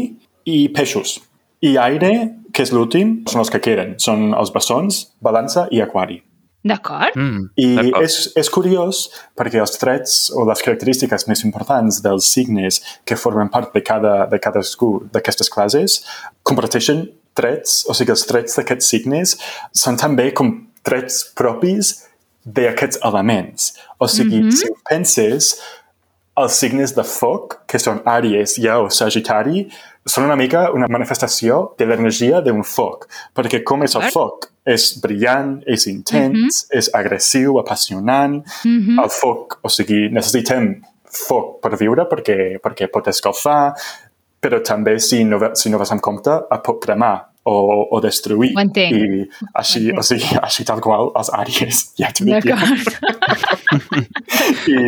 i 0.49 0.57
Peixos. 0.73 1.19
I 1.61 1.75
aire, 1.77 2.13
que 2.49 2.65
és 2.65 2.73
l'últim, 2.73 3.19
són 3.29 3.43
els 3.43 3.53
que 3.53 3.61
queden. 3.61 3.99
Són 4.01 4.31
els 4.33 4.53
bessons, 4.55 5.03
Balança 5.21 5.67
i 5.71 5.83
Aquari. 5.85 6.23
d'acord? 6.65 7.17
Mm, 7.17 7.45
I 7.57 7.93
és, 8.05 8.17
és 8.37 8.51
curiós 8.53 9.07
perquè 9.37 9.63
els 9.63 9.79
trets 9.81 10.17
o 10.37 10.45
les 10.45 10.61
característiques 10.61 11.25
més 11.29 11.41
importants 11.49 12.03
dels 12.05 12.27
signes 12.29 12.83
que 13.09 13.17
formen 13.17 13.49
part 13.49 13.73
de, 13.73 13.81
cada, 13.81 14.27
de 14.29 14.39
cadascú 14.39 14.91
d'aquestes 15.13 15.49
classes 15.49 16.03
comparteixen 16.45 17.07
trets, 17.33 17.87
o 17.89 17.97
sigui, 17.97 18.13
els 18.13 18.27
trets 18.29 18.61
d'aquests 18.61 18.93
signes 18.93 19.39
són 19.73 19.97
també 19.97 20.29
com 20.37 20.53
trets 20.83 21.25
propis 21.37 22.07
d'aquests 22.45 22.99
elements. 23.05 23.75
O 23.99 24.07
sigui, 24.09 24.41
Mhm. 24.43 24.51
si 24.53 24.67
ho 24.67 24.77
penses, 24.89 25.61
els 26.37 26.53
signes 26.53 26.95
de 26.95 27.03
foc, 27.05 27.67
que 27.67 27.79
són 27.79 28.03
Àries, 28.05 28.57
Lleó, 28.59 28.89
Sagitari, 28.91 29.69
són 30.07 30.25
una 30.25 30.37
mica 30.37 30.71
una 30.73 30.87
manifestació 30.89 31.75
de 31.77 31.85
l'energia 31.87 32.41
d'un 32.41 32.63
foc. 32.65 33.07
Perquè 33.35 33.63
com 33.63 33.83
és 33.83 33.95
el 33.95 34.11
foc? 34.11 34.51
És 34.65 34.99
brillant, 35.01 35.63
és 35.67 35.87
intens, 35.87 36.67
és 36.71 36.91
agressiu, 36.95 37.59
apassionant. 37.59 38.45
Mhm. 38.65 38.99
El 38.99 39.11
foc, 39.11 39.59
o 39.63 39.69
sigui, 39.69 40.09
necessitem 40.11 40.83
foc 41.05 41.61
per 41.61 41.77
viure 41.77 42.07
perquè, 42.09 42.61
perquè 42.61 42.89
pot 42.91 43.07
escalfar, 43.07 43.75
però 44.41 44.63
també 44.65 44.99
si 45.01 45.25
no, 45.25 45.39
si 45.55 45.69
no 45.69 45.79
vas 45.79 45.91
en 45.93 45.99
compte 45.99 46.31
et 46.31 46.63
pot 46.63 46.81
cremar 46.81 47.30
o, 47.51 47.89
o 47.91 48.01
destruir. 48.01 48.53
Ho 48.57 48.63
entenc. 48.63 48.95
I 48.95 49.49
així, 49.59 49.83
entenc. 49.83 49.99
o 49.99 50.05
sigui, 50.07 50.31
així 50.41 50.67
tal 50.69 50.83
qual 50.85 51.11
els 51.19 51.31
àries, 51.35 51.83
ja 52.01 52.11
t'ho 52.15 52.27
dic. 52.29 52.47
I, 54.71 54.79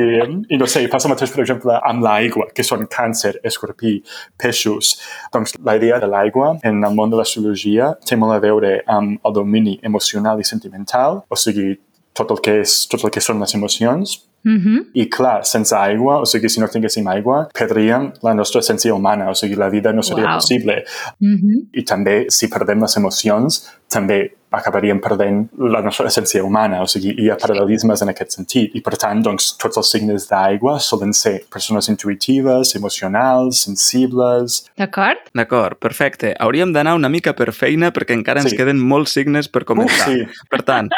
I 0.54 0.58
no 0.60 0.68
sé, 0.70 0.84
passa 0.92 1.10
mateix, 1.10 1.32
per 1.34 1.42
exemple, 1.44 1.76
amb 1.90 2.04
l'aigua, 2.06 2.48
que 2.54 2.66
són 2.66 2.86
càncer, 2.92 3.34
escorpí, 3.48 3.98
peixos. 4.40 4.94
Doncs 5.34 5.56
la 5.66 5.76
idea 5.80 5.98
de 6.02 6.10
l'aigua 6.10 6.54
en 6.62 6.82
el 6.82 6.98
món 6.98 7.12
de 7.12 7.18
l'astrologia 7.20 7.92
té 8.06 8.18
molt 8.18 8.36
a 8.36 8.42
veure 8.42 8.76
amb 8.90 9.18
el 9.26 9.38
domini 9.38 9.78
emocional 9.82 10.40
i 10.40 10.46
sentimental, 10.46 11.22
o 11.28 11.38
sigui, 11.38 11.74
tot 12.16 12.30
el 12.34 12.42
que, 12.44 12.60
és, 12.62 12.82
tot 12.92 13.02
el 13.06 13.12
que 13.14 13.22
són 13.24 13.40
les 13.42 13.56
emocions. 13.58 14.20
Mhm. 14.44 14.90
I 14.94 15.08
clar, 15.08 15.44
sense 15.46 15.74
aigua, 15.76 16.18
o 16.20 16.26
sigui, 16.26 16.48
si 16.50 16.60
no 16.60 16.68
tinguéssim 16.68 17.06
aigua, 17.08 17.48
perdríem 17.54 18.12
la 18.22 18.34
nostra 18.34 18.60
essència 18.60 18.94
humana, 18.94 19.30
o 19.30 19.34
sigui, 19.34 19.54
la 19.54 19.68
vida 19.70 19.92
no 19.92 20.02
seria 20.02 20.24
Uau. 20.24 20.40
possible. 20.40 20.84
Mhm. 21.20 21.68
I 21.72 21.84
també, 21.84 22.26
si 22.28 22.48
perdem 22.48 22.80
les 22.80 22.96
emocions, 22.96 23.62
també 23.88 24.32
acabaríem 24.52 25.00
perdent 25.02 25.46
la 25.58 25.80
nostra 25.84 26.06
essència 26.10 26.42
humana, 26.44 26.82
o 26.84 26.86
sigui, 26.90 27.14
hi 27.18 27.28
ha 27.32 27.36
paral·lelismes 27.40 28.02
en 28.04 28.12
aquest 28.12 28.36
sentit. 28.36 28.74
I, 28.78 28.82
per 28.84 28.96
tant, 29.00 29.22
doncs, 29.24 29.52
tots 29.62 29.80
els 29.80 29.90
signes 29.94 30.28
d'aigua 30.30 30.78
solen 30.80 31.12
ser 31.16 31.38
persones 31.52 31.88
intuitives, 31.92 32.74
emocionals, 32.78 33.64
sensibles... 33.66 34.62
D'acord? 34.78 35.18
D'acord, 35.36 35.78
perfecte. 35.82 36.34
Hauríem 36.38 36.72
d'anar 36.74 36.94
una 36.98 37.10
mica 37.12 37.34
per 37.38 37.50
feina 37.56 37.92
perquè 37.92 38.16
encara 38.18 38.42
ens 38.44 38.52
Sí. 38.52 38.56
queden 38.58 38.80
molts 38.80 39.12
signes 39.16 39.48
per 39.48 39.64
comentar. 39.64 40.08
sí. 40.08 40.26
Per 40.50 40.62
tant, 40.66 40.90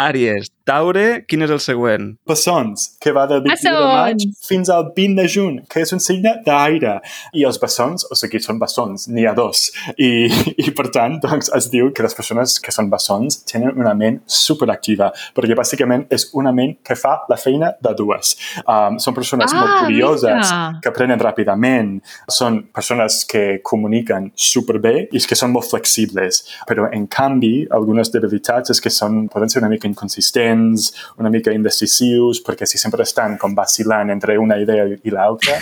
Àries, 0.00 0.48
Taure, 0.64 1.24
quin 1.26 1.42
és 1.42 1.50
el 1.50 1.58
següent? 1.60 2.12
Bessons, 2.28 2.84
que 3.02 3.10
va 3.12 3.24
del 3.26 3.40
21 3.42 3.72
de 3.74 3.86
maig 3.90 4.22
fins 4.46 4.70
al 4.70 4.92
20 4.96 5.16
de 5.18 5.24
juny, 5.28 5.56
que 5.68 5.80
és 5.82 5.92
un 5.92 6.00
signe 6.00 6.36
d'aire. 6.46 7.00
I 7.34 7.44
els 7.48 7.58
bessons, 7.60 8.06
o 8.10 8.14
sigui, 8.18 8.38
són 8.40 8.60
bessons, 8.62 9.08
n'hi 9.10 9.26
ha 9.26 9.34
dos. 9.34 9.64
I, 9.98 10.28
I, 10.56 10.70
per 10.76 10.88
tant, 10.94 11.18
doncs, 11.22 11.50
es 11.56 11.68
diu 11.72 11.90
que 11.92 12.04
les 12.06 12.14
persones 12.14 12.58
que 12.62 12.72
són 12.74 12.89
bessons 12.90 13.40
tenen 13.48 13.72
una 13.78 13.94
ment 13.94 14.20
superactiva, 14.26 15.10
perquè 15.36 15.56
bàsicament 15.58 16.06
és 16.12 16.28
una 16.34 16.52
ment 16.52 16.76
que 16.86 16.96
fa 16.98 17.20
la 17.30 17.36
feina 17.40 17.72
de 17.80 17.94
dues. 17.98 18.34
Um, 18.66 18.98
són 18.98 19.14
persones 19.16 19.52
Ah, 19.54 19.60
molt 19.60 19.86
curioses, 19.86 20.50
mira. 20.50 20.80
que 20.82 20.88
aprenen 20.90 21.18
ràpidament, 21.20 22.00
són 22.28 22.60
persones 22.74 23.24
que 23.24 23.60
comuniquen 23.62 24.30
superbé 24.34 25.08
i 25.12 25.20
que 25.20 25.36
són 25.38 25.52
molt 25.52 25.70
flexibles. 25.70 26.44
Però, 26.68 26.88
en 26.92 27.06
canvi, 27.06 27.66
algunes 27.70 28.10
debilitats 28.12 28.70
és 28.70 28.80
que 28.80 28.90
són, 28.90 29.28
poden 29.28 29.48
ser 29.48 29.60
una 29.62 29.68
mica 29.70 29.88
inconsistents, 29.88 30.92
una 31.18 31.30
mica 31.30 31.52
indecisius, 31.52 32.42
perquè 32.42 32.66
si 32.66 32.78
sempre 32.78 33.02
estan 33.02 33.36
com 33.38 33.54
vacilant 33.54 34.10
entre 34.10 34.36
una 34.38 34.56
idea 34.58 34.84
i 35.02 35.10
l'altra, 35.10 35.58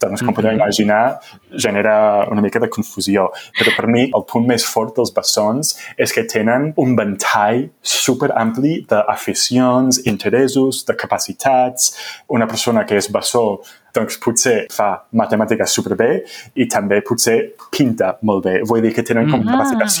doncs, 0.00 0.22
com 0.22 0.34
podeu 0.34 0.52
imaginar, 0.54 1.18
genera 1.56 2.26
una 2.30 2.40
mica 2.44 2.60
de 2.62 2.68
confusió. 2.68 3.28
Però 3.58 3.74
per 3.76 3.86
mi, 3.90 4.04
el 4.14 4.24
punt 4.30 4.46
més 4.46 4.64
fort 4.64 4.94
dels 4.96 5.12
bessons 5.14 5.74
és 5.98 6.12
que 6.14 6.24
tenen 6.30 6.72
un 6.76 6.94
ventall 6.96 7.68
super 7.82 8.30
ampli 8.38 8.86
d'aficions, 8.90 10.02
interessos, 10.06 10.84
de 10.86 10.94
capacitats. 10.96 11.92
Una 12.28 12.46
persona 12.46 12.84
que 12.86 12.96
és 13.00 13.10
bessó 13.12 13.60
doncs 13.94 14.16
potser 14.18 14.66
fa 14.74 15.04
matemàtiques 15.14 15.70
superbé 15.70 16.24
i 16.58 16.66
també 16.66 17.00
potser 17.06 17.36
pinta 17.70 18.16
molt 18.26 18.44
bé. 18.44 18.56
Vull 18.66 18.82
dir 18.82 18.92
que 18.94 19.02
tenen 19.06 19.30
com 19.30 19.40
Mm. 19.40 19.52
capacitats 19.52 19.98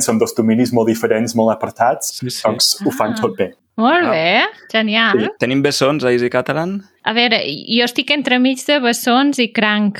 són 0.00 0.18
dos 0.18 0.34
dominis 0.34 0.72
molt 0.72 0.88
diferents, 0.88 1.34
molt 1.34 1.52
apartats, 1.52 2.18
Sí, 2.18 2.30
sí. 2.30 2.42
doncs 2.44 2.78
ho 2.84 2.90
fan 2.90 3.12
Ah. 3.12 3.20
tot 3.20 3.36
bé. 3.36 3.54
Molt 3.76 4.04
Ah. 4.06 4.10
bé, 4.10 4.40
genial. 4.72 5.20
Sí. 5.20 5.28
Tenim 5.38 5.62
bessons 5.62 6.04
a 6.04 6.10
Easy 6.12 6.30
Catalan? 6.30 6.82
A 7.04 7.12
veure, 7.12 7.42
jo 7.44 7.84
estic 7.84 8.10
entremig 8.10 8.64
de 8.66 8.78
bessons 8.80 9.38
i 9.38 9.52
cranc. 9.52 9.98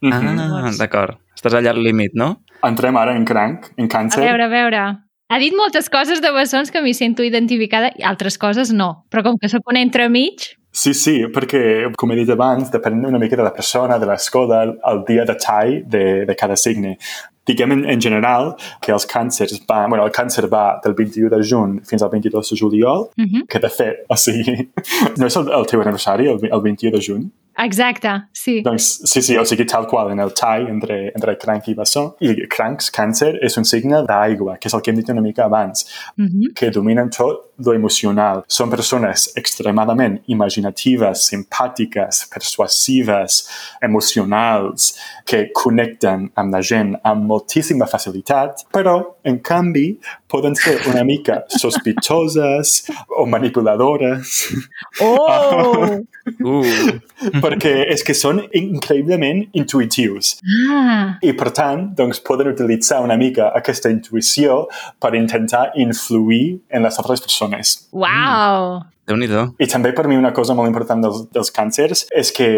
Mhm. 0.00 0.38
Ah, 0.38 0.70
d'acord. 0.78 1.18
Estàs 1.36 1.54
allà 1.54 1.70
al 1.70 1.82
límit, 1.82 2.12
no? 2.14 2.42
Entrem 2.62 2.96
ara 2.96 3.14
en 3.14 3.24
cranc, 3.24 3.66
en 3.76 3.84
A 3.84 3.88
càncer. 3.88 4.24
veure, 4.24 4.44
a 4.44 4.48
veure. 4.48 4.98
Ha 5.30 5.38
dit 5.38 5.52
moltes 5.54 5.90
coses 5.90 6.22
de 6.22 6.30
bessons 6.32 6.70
que 6.70 6.80
m'hi 6.80 6.94
sento 6.94 7.22
identificada 7.22 7.90
i 7.98 8.02
altres 8.02 8.38
coses 8.38 8.72
no. 8.72 9.04
Però 9.10 9.22
com 9.22 9.36
que 9.38 9.48
sóc 9.48 9.62
un 9.68 9.76
entremig, 9.76 10.54
Sí, 10.70 10.92
sí, 10.94 11.24
perquè, 11.32 11.90
com 11.96 12.10
he 12.12 12.14
dit 12.14 12.28
abans, 12.30 12.70
depèn 12.70 13.04
una 13.04 13.18
mica 13.18 13.34
de 13.36 13.42
la 13.42 13.52
persona, 13.54 13.98
de 13.98 14.06
l'escola, 14.06 14.62
el 14.86 15.00
dia 15.08 15.24
de 15.24 15.34
tall 15.34 15.82
de, 15.88 16.24
de 16.26 16.36
cada 16.36 16.56
signe. 16.56 16.98
Diguem 17.48 17.72
en, 17.72 17.84
en 17.90 18.00
general 18.00 18.52
que 18.84 18.94
els 18.94 19.08
càncers 19.08 19.62
van... 19.68 19.88
Bueno, 19.90 20.04
el 20.06 20.14
càncer 20.14 20.46
va 20.52 20.78
del 20.84 20.94
21 20.98 21.32
de 21.34 21.42
juny 21.50 21.78
fins 21.88 22.04
al 22.04 22.12
22 22.12 22.52
de 22.52 22.60
juliol, 22.60 23.08
uh 23.08 23.24
-huh. 23.24 23.46
que 23.48 23.58
de 23.58 23.68
fet, 23.68 24.04
o 24.08 24.16
sigui, 24.16 24.70
no 25.18 25.26
és 25.26 25.36
el, 25.36 25.52
el 25.52 25.66
teu 25.66 25.80
aniversari, 25.80 26.28
el, 26.28 26.38
el 26.52 26.62
21 26.62 26.96
de 26.96 27.02
juny? 27.02 27.30
exacte, 27.58 28.08
sí. 28.32 28.62
Doncs 28.62 29.02
sí, 29.04 29.22
sí, 29.22 29.36
o 29.36 29.44
sigui, 29.44 29.66
tal 29.66 29.86
qual, 29.86 30.12
en 30.12 30.20
el 30.20 30.32
tall 30.32 30.68
entre, 30.68 31.10
entre 31.14 31.36
cranc 31.38 31.66
i 31.68 31.74
bessó. 31.74 32.04
I 32.20 32.46
crancs, 32.46 32.90
càncer, 32.94 33.32
és 33.42 33.56
un 33.58 33.66
signe 33.66 34.04
d'aigua, 34.06 34.56
que 34.58 34.70
és 34.70 34.74
el 34.74 34.82
que 34.82 34.92
hem 34.92 35.00
dit 35.00 35.10
una 35.10 35.24
mica 35.24 35.44
abans. 35.44 35.86
Uh 36.16 36.24
-huh. 36.24 36.54
que 36.54 36.70
dominen 36.70 37.10
tot 37.10 37.48
lo 37.58 37.74
emocional. 37.74 38.44
Són 38.46 38.70
persones 38.70 39.32
extremadament 39.36 40.20
imaginatives, 40.26 41.26
simpàtiques, 41.30 42.28
persuasives, 42.30 43.48
emocionals, 43.82 44.94
que 45.24 45.50
connecten 45.52 46.30
amb 46.34 46.54
la 46.54 46.62
gent 46.62 46.96
amb 47.02 47.26
moltíssima 47.38 47.86
facilitat, 47.86 48.66
però, 48.74 48.98
en 49.24 49.38
canvi, 49.40 49.98
poden 50.28 50.56
ser 50.58 50.76
una 50.90 51.04
mica 51.04 51.44
sospitoses 51.48 52.90
o 53.16 53.26
manipuladores, 53.26 54.48
Oh! 55.00 55.86
Uh, 56.44 56.98
perquè 57.40 57.70
és 57.88 58.02
que 58.04 58.12
són 58.12 58.42
increïblement 58.54 59.40
intuitius. 59.56 60.34
Ah, 60.68 61.16
I, 61.24 61.32
per 61.32 61.48
tant, 61.56 61.86
doncs, 61.96 62.20
poden 62.24 62.50
utilitzar 62.52 63.00
una 63.00 63.16
mica 63.16 63.48
aquesta 63.56 63.88
intuïció 63.88 64.66
per 65.00 65.14
intentar 65.16 65.70
influir 65.80 66.58
en 66.68 66.84
les 66.84 67.00
altres 67.00 67.24
persones. 67.24 67.78
wow! 67.96 68.84
Déu-n'hi-do. 69.08 69.46
I 69.56 69.66
també 69.72 69.94
per 69.96 70.04
mi 70.04 70.18
una 70.20 70.34
cosa 70.36 70.52
molt 70.52 70.68
important 70.68 71.00
dels, 71.00 71.22
dels 71.32 71.50
càncers 71.54 72.04
és 72.12 72.32
que 72.36 72.48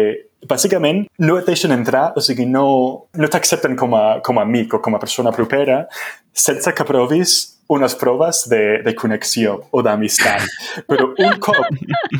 bàsicament 0.49 1.05
no 1.21 1.37
et 1.37 1.45
deixen 1.45 1.71
entrar, 1.75 2.11
o 2.17 2.21
sigui, 2.23 2.45
no, 2.49 2.65
no 3.13 3.27
t'accepten 3.31 3.75
com, 3.77 3.93
a, 3.95 4.19
com 4.25 4.39
a 4.39 4.45
amic 4.47 4.73
o 4.73 4.79
com 4.81 4.95
a 4.95 4.99
persona 4.99 5.31
propera 5.35 5.85
sense 6.33 6.71
que 6.73 6.85
provis 6.87 7.57
unes 7.71 7.93
proves 7.95 8.41
de, 8.51 8.81
de 8.83 8.91
connexió 8.99 9.53
o 9.71 9.81
d'amistat. 9.85 10.43
Però 10.91 11.05
un 11.23 11.37
cop 11.39 11.61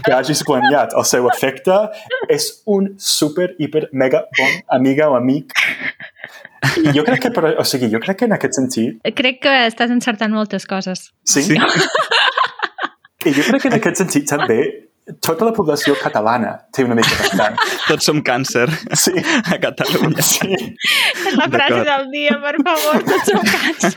que 0.06 0.14
hagis 0.16 0.46
guanyat 0.48 0.94
el 0.96 1.04
seu 1.10 1.28
efecte, 1.28 1.76
és 2.32 2.46
un 2.72 2.94
super, 2.98 3.50
hiper, 3.60 3.90
mega 3.92 4.22
bon 4.38 4.54
amiga 4.78 5.10
o 5.12 5.18
amic. 5.18 5.52
I 6.86 6.94
jo 6.96 7.04
crec 7.04 7.26
que, 7.26 7.32
per, 7.36 7.52
o 7.60 7.66
sigui, 7.68 7.90
jo 7.92 8.00
crec 8.00 8.22
que 8.22 8.30
en 8.30 8.38
aquest 8.38 8.56
sentit, 8.62 9.02
Crec 9.18 9.42
que 9.44 9.56
estàs 9.68 9.92
encertant 9.92 10.32
moltes 10.32 10.64
coses. 10.70 11.10
sí, 11.28 11.44
Sí. 11.44 11.60
i 13.26 13.34
jo 13.36 13.44
crec 13.50 13.62
que 13.66 13.70
en 13.74 13.76
aquest 13.78 14.00
sentit 14.02 14.30
també 14.30 14.62
tota 15.20 15.48
la 15.48 15.54
població 15.56 15.96
catalana 16.00 16.54
té 16.74 16.86
una 16.88 16.96
mica 16.98 17.16
bastant. 17.20 17.58
Tots 17.90 18.06
som 18.06 18.22
càncer 18.26 18.68
Sí, 18.94 19.14
a 19.18 19.58
Catalunya. 19.64 20.22
sí. 20.24 20.50
És 21.28 21.36
la 21.38 21.50
frase 21.52 21.84
del 21.90 22.10
dia, 22.14 22.38
per 22.44 22.56
favor, 22.64 23.04
tots 23.10 23.32
som 23.34 23.46
càncer. 23.52 23.96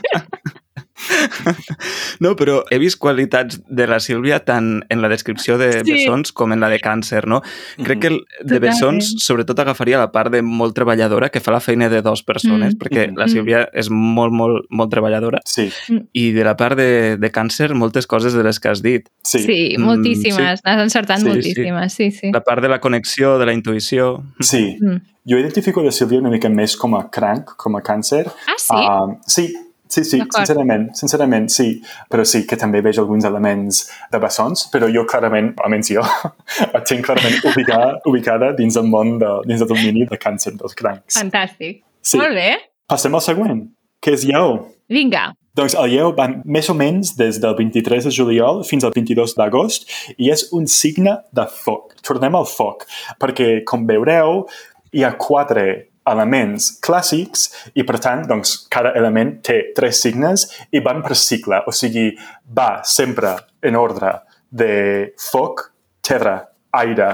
No, 2.19 2.35
però 2.39 2.61
he 2.71 2.77
vist 2.79 2.97
qualitats 3.01 3.59
de 3.67 3.87
la 3.87 3.99
Sílvia 3.99 4.39
tant 4.45 4.83
en 4.89 5.01
la 5.01 5.09
descripció 5.11 5.57
de 5.59 5.83
Sí. 5.83 5.91
bessons 5.91 6.31
com 6.31 6.53
en 6.53 6.59
la 6.61 6.69
de 6.69 6.79
càncer, 6.79 7.25
no? 7.27 7.41
Crec 7.83 7.99
que 7.99 8.07
el 8.07 8.19
de 8.19 8.55
Totalment. 8.59 8.61
bessons 8.61 9.09
sobretot 9.25 9.59
agafaria 9.59 9.97
la 9.99 10.11
part 10.11 10.31
de 10.31 10.41
molt 10.41 10.73
treballadora 10.75 11.29
que 11.29 11.41
fa 11.41 11.51
la 11.51 11.59
feina 11.59 11.89
de 11.89 12.01
dues 12.01 12.23
persones, 12.23 12.75
Mm. 12.75 12.77
perquè 12.77 13.07
la 13.15 13.25
Mm. 13.25 13.29
Sílvia 13.29 13.69
és 13.73 13.89
molt, 13.89 14.31
molt, 14.33 14.65
molt 14.69 14.91
treballadora. 14.91 15.39
Sí, 15.45 15.69
I 16.13 16.31
de 16.31 16.43
la 16.43 16.55
part 16.55 16.77
de, 16.77 17.17
de 17.17 17.31
càncer, 17.31 17.73
moltes 17.73 18.07
coses 18.07 18.33
de 18.33 18.43
les 18.43 18.59
que 18.59 18.69
has 18.69 18.81
dit. 18.81 19.09
sí. 19.23 19.39
Sí, 19.39 19.75
Mm, 19.77 19.81
moltíssimes. 19.83 20.61
N'has 20.63 20.81
encertat 20.81 21.17
Sí, 21.17 21.23
sí. 21.23 21.29
moltíssimes, 21.29 21.93
sí, 21.93 22.11
sí. 22.11 22.31
La 22.31 22.41
part 22.41 22.61
de 22.61 22.69
la 22.69 22.79
connexió, 22.79 23.37
de 23.37 23.45
la 23.45 23.53
intuïció... 23.53 24.23
sí. 24.39 24.77
Mm. 24.79 25.01
Jo 25.27 25.39
identifico 25.39 25.81
la 25.81 25.91
Sílvia 25.91 26.19
una 26.19 26.29
mica 26.29 26.49
més 26.49 26.77
com 26.77 26.93
a 26.95 27.09
cranc, 27.09 27.55
com 27.57 27.75
a 27.75 27.81
càncer. 27.81 28.27
Ah, 28.27 28.53
sí? 28.57 28.75
Uh, 28.75 29.17
sí, 29.25 29.55
sí, 29.87 30.03
sí, 30.03 30.19
sincerament, 30.21 30.89
sincerament, 30.97 31.47
sí. 31.53 31.67
Però 32.11 32.25
sí 32.27 32.43
que 32.49 32.57
també 32.59 32.81
veig 32.85 32.99
alguns 33.01 33.27
elements 33.27 33.85
de 34.11 34.21
bessons, 34.21 34.67
però 34.73 34.89
jo 34.91 35.05
clarament, 35.09 35.53
almenys 35.63 35.93
jo, 35.95 36.03
la 36.73 36.83
tinc 36.85 37.05
clarament 37.07 37.39
ubicada, 37.51 37.95
ubicada 38.09 38.51
dins 38.57 38.77
el 38.81 38.89
món, 38.91 39.17
de, 39.21 39.31
dins 39.49 39.63
el 39.65 39.71
domini 39.71 40.05
de 40.09 40.19
càncer 40.21 40.55
dels 40.59 40.77
crancs. 40.77 41.17
Fantàstic. 41.19 41.81
Sí. 42.05 42.21
Molt 42.21 42.37
bé. 42.37 42.51
Passem 42.89 43.15
al 43.17 43.23
següent, 43.25 43.65
que 44.03 44.13
és 44.13 44.27
lleó. 44.27 44.59
Vinga. 44.91 45.31
Doncs 45.55 45.73
el 45.79 45.93
lleó 45.93 46.11
va 46.15 46.27
més 46.43 46.67
o 46.69 46.75
menys 46.75 47.13
des 47.15 47.39
del 47.41 47.55
23 47.55 48.09
de 48.09 48.11
juliol 48.11 48.61
fins 48.67 48.83
al 48.83 48.91
22 48.93 49.37
d'agost 49.37 49.87
i 50.19 50.29
és 50.33 50.49
un 50.53 50.67
signe 50.67 51.15
de 51.31 51.45
foc. 51.63 51.95
Tornem 52.03 52.35
al 52.35 52.47
foc, 52.49 52.83
perquè, 53.21 53.61
com 53.67 53.87
veureu, 53.87 54.43
hi 54.91 55.05
ha 55.07 55.13
quatre 55.19 55.65
elements 56.09 56.71
clàssics 56.85 57.47
i, 57.73 57.83
per 57.83 57.99
tant, 58.03 58.25
doncs, 58.29 58.55
cada 58.71 58.93
element 58.97 59.39
té 59.45 59.59
tres 59.77 60.01
signes 60.05 60.47
i 60.71 60.81
van 60.85 61.01
per 61.05 61.17
cicle, 61.19 61.61
o 61.65 61.73
sigui, 61.75 62.11
va 62.45 62.81
sempre 62.85 63.35
en 63.65 63.77
ordre 63.79 64.13
de 64.49 65.13
foc, 65.31 65.69
terra, 66.05 66.37
aire, 66.75 67.09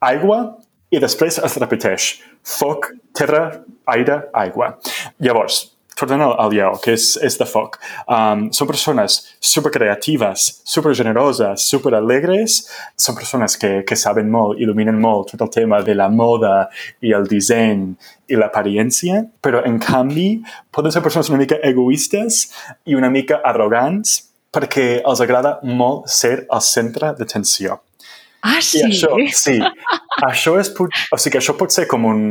aigua 0.00 0.40
i 0.90 1.00
després 1.02 1.38
es 1.44 1.58
repeteix. 1.60 2.12
Foc, 2.46 2.90
terra, 3.14 3.44
aire, 3.92 4.22
aigua. 4.34 4.72
Llavors, 5.22 5.69
tornant 6.00 6.24
al, 6.24 6.34
al 6.40 6.54
lleó, 6.54 6.72
que 6.82 6.94
és, 6.96 7.12
és 7.22 7.36
de 7.40 7.46
foc. 7.48 7.78
Um, 8.10 8.46
són 8.56 8.68
persones 8.70 9.20
supercreatives, 9.52 10.46
supergeneroses, 10.68 11.66
superalegres. 11.70 12.62
Són 13.00 13.18
persones 13.18 13.58
que, 13.60 13.72
que 13.86 13.98
saben 13.98 14.32
molt, 14.32 14.58
il·luminen 14.60 14.98
molt 15.00 15.34
tot 15.34 15.44
el 15.46 15.52
tema 15.54 15.82
de 15.86 15.96
la 15.98 16.08
moda 16.12 16.54
i 17.04 17.14
el 17.16 17.28
disseny 17.30 17.90
i 18.30 18.38
l'apariència, 18.38 19.24
però 19.42 19.62
en 19.66 19.78
canvi 19.82 20.30
poden 20.74 20.94
ser 20.94 21.04
persones 21.04 21.30
una 21.32 21.42
mica 21.42 21.60
egoistes 21.66 22.46
i 22.86 22.96
una 22.98 23.10
mica 23.12 23.40
arrogants 23.44 24.20
perquè 24.50 24.88
els 25.06 25.22
agrada 25.22 25.58
molt 25.62 26.10
ser 26.10 26.40
el 26.50 26.62
centre 26.66 27.14
d'atenció. 27.18 27.80
Ah, 28.40 28.56
I 28.56 28.64
sí? 28.64 28.80
això, 28.86 29.10
sí, 29.36 29.58
això, 30.28 30.58
és, 30.60 30.70
o 31.12 31.16
sigui, 31.18 31.38
això 31.38 31.56
pot 31.56 31.70
ser 31.72 31.86
com 31.90 32.04
un, 32.04 32.22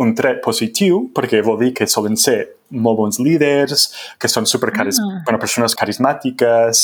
un 0.00 0.14
tret 0.14 0.40
positiu, 0.44 1.10
perquè 1.14 1.42
vol 1.44 1.58
dir 1.60 1.72
que 1.74 1.86
solen 1.86 2.16
ser 2.16 2.42
molt 2.74 2.96
bons 2.98 3.18
líders, 3.22 3.84
que 4.18 4.26
són 4.26 4.46
super 4.50 4.72
caris 4.74 4.96
Ah. 4.98 5.20
bueno, 5.26 5.38
persones 5.38 5.76
carismàtiques, 5.76 6.80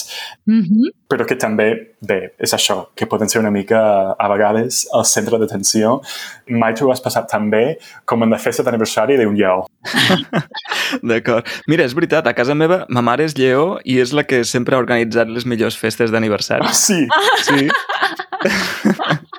Mhm. 0.46 0.90
però 1.08 1.24
que 1.26 1.34
també, 1.34 1.96
bé, 2.00 2.34
és 2.38 2.52
això, 2.54 2.88
que 2.94 3.06
poden 3.06 3.28
ser 3.28 3.40
una 3.40 3.50
mica, 3.50 4.12
a 4.12 4.28
vegades, 4.28 4.86
el 4.94 5.04
centre 5.04 5.38
d'atenció. 5.38 6.00
Mai 6.48 6.74
t'ho 6.74 6.92
has 6.92 7.00
passat 7.00 7.28
tan 7.28 7.50
bé 7.50 7.78
com 8.04 8.22
en 8.22 8.30
la 8.30 8.38
festa 8.38 8.62
d'aniversari 8.62 9.16
d'un 9.16 9.34
lleó. 9.34 9.66
D'acord. 11.02 11.46
Mira, 11.66 11.84
és 11.84 11.94
veritat, 11.94 12.26
a 12.26 12.34
casa 12.34 12.54
meva 12.54 12.84
ma 12.88 13.00
mare 13.02 13.24
és 13.24 13.34
lleó 13.34 13.78
i 13.84 13.98
és 14.00 14.12
la 14.12 14.24
que 14.24 14.44
sempre 14.44 14.76
ha 14.76 14.78
organitzat 14.78 15.28
les 15.28 15.46
millors 15.46 15.76
festes 15.76 16.10
d'aniversari. 16.12 16.66
Ah, 16.66 16.72
sí, 16.74 17.06
Sí. 17.42 17.68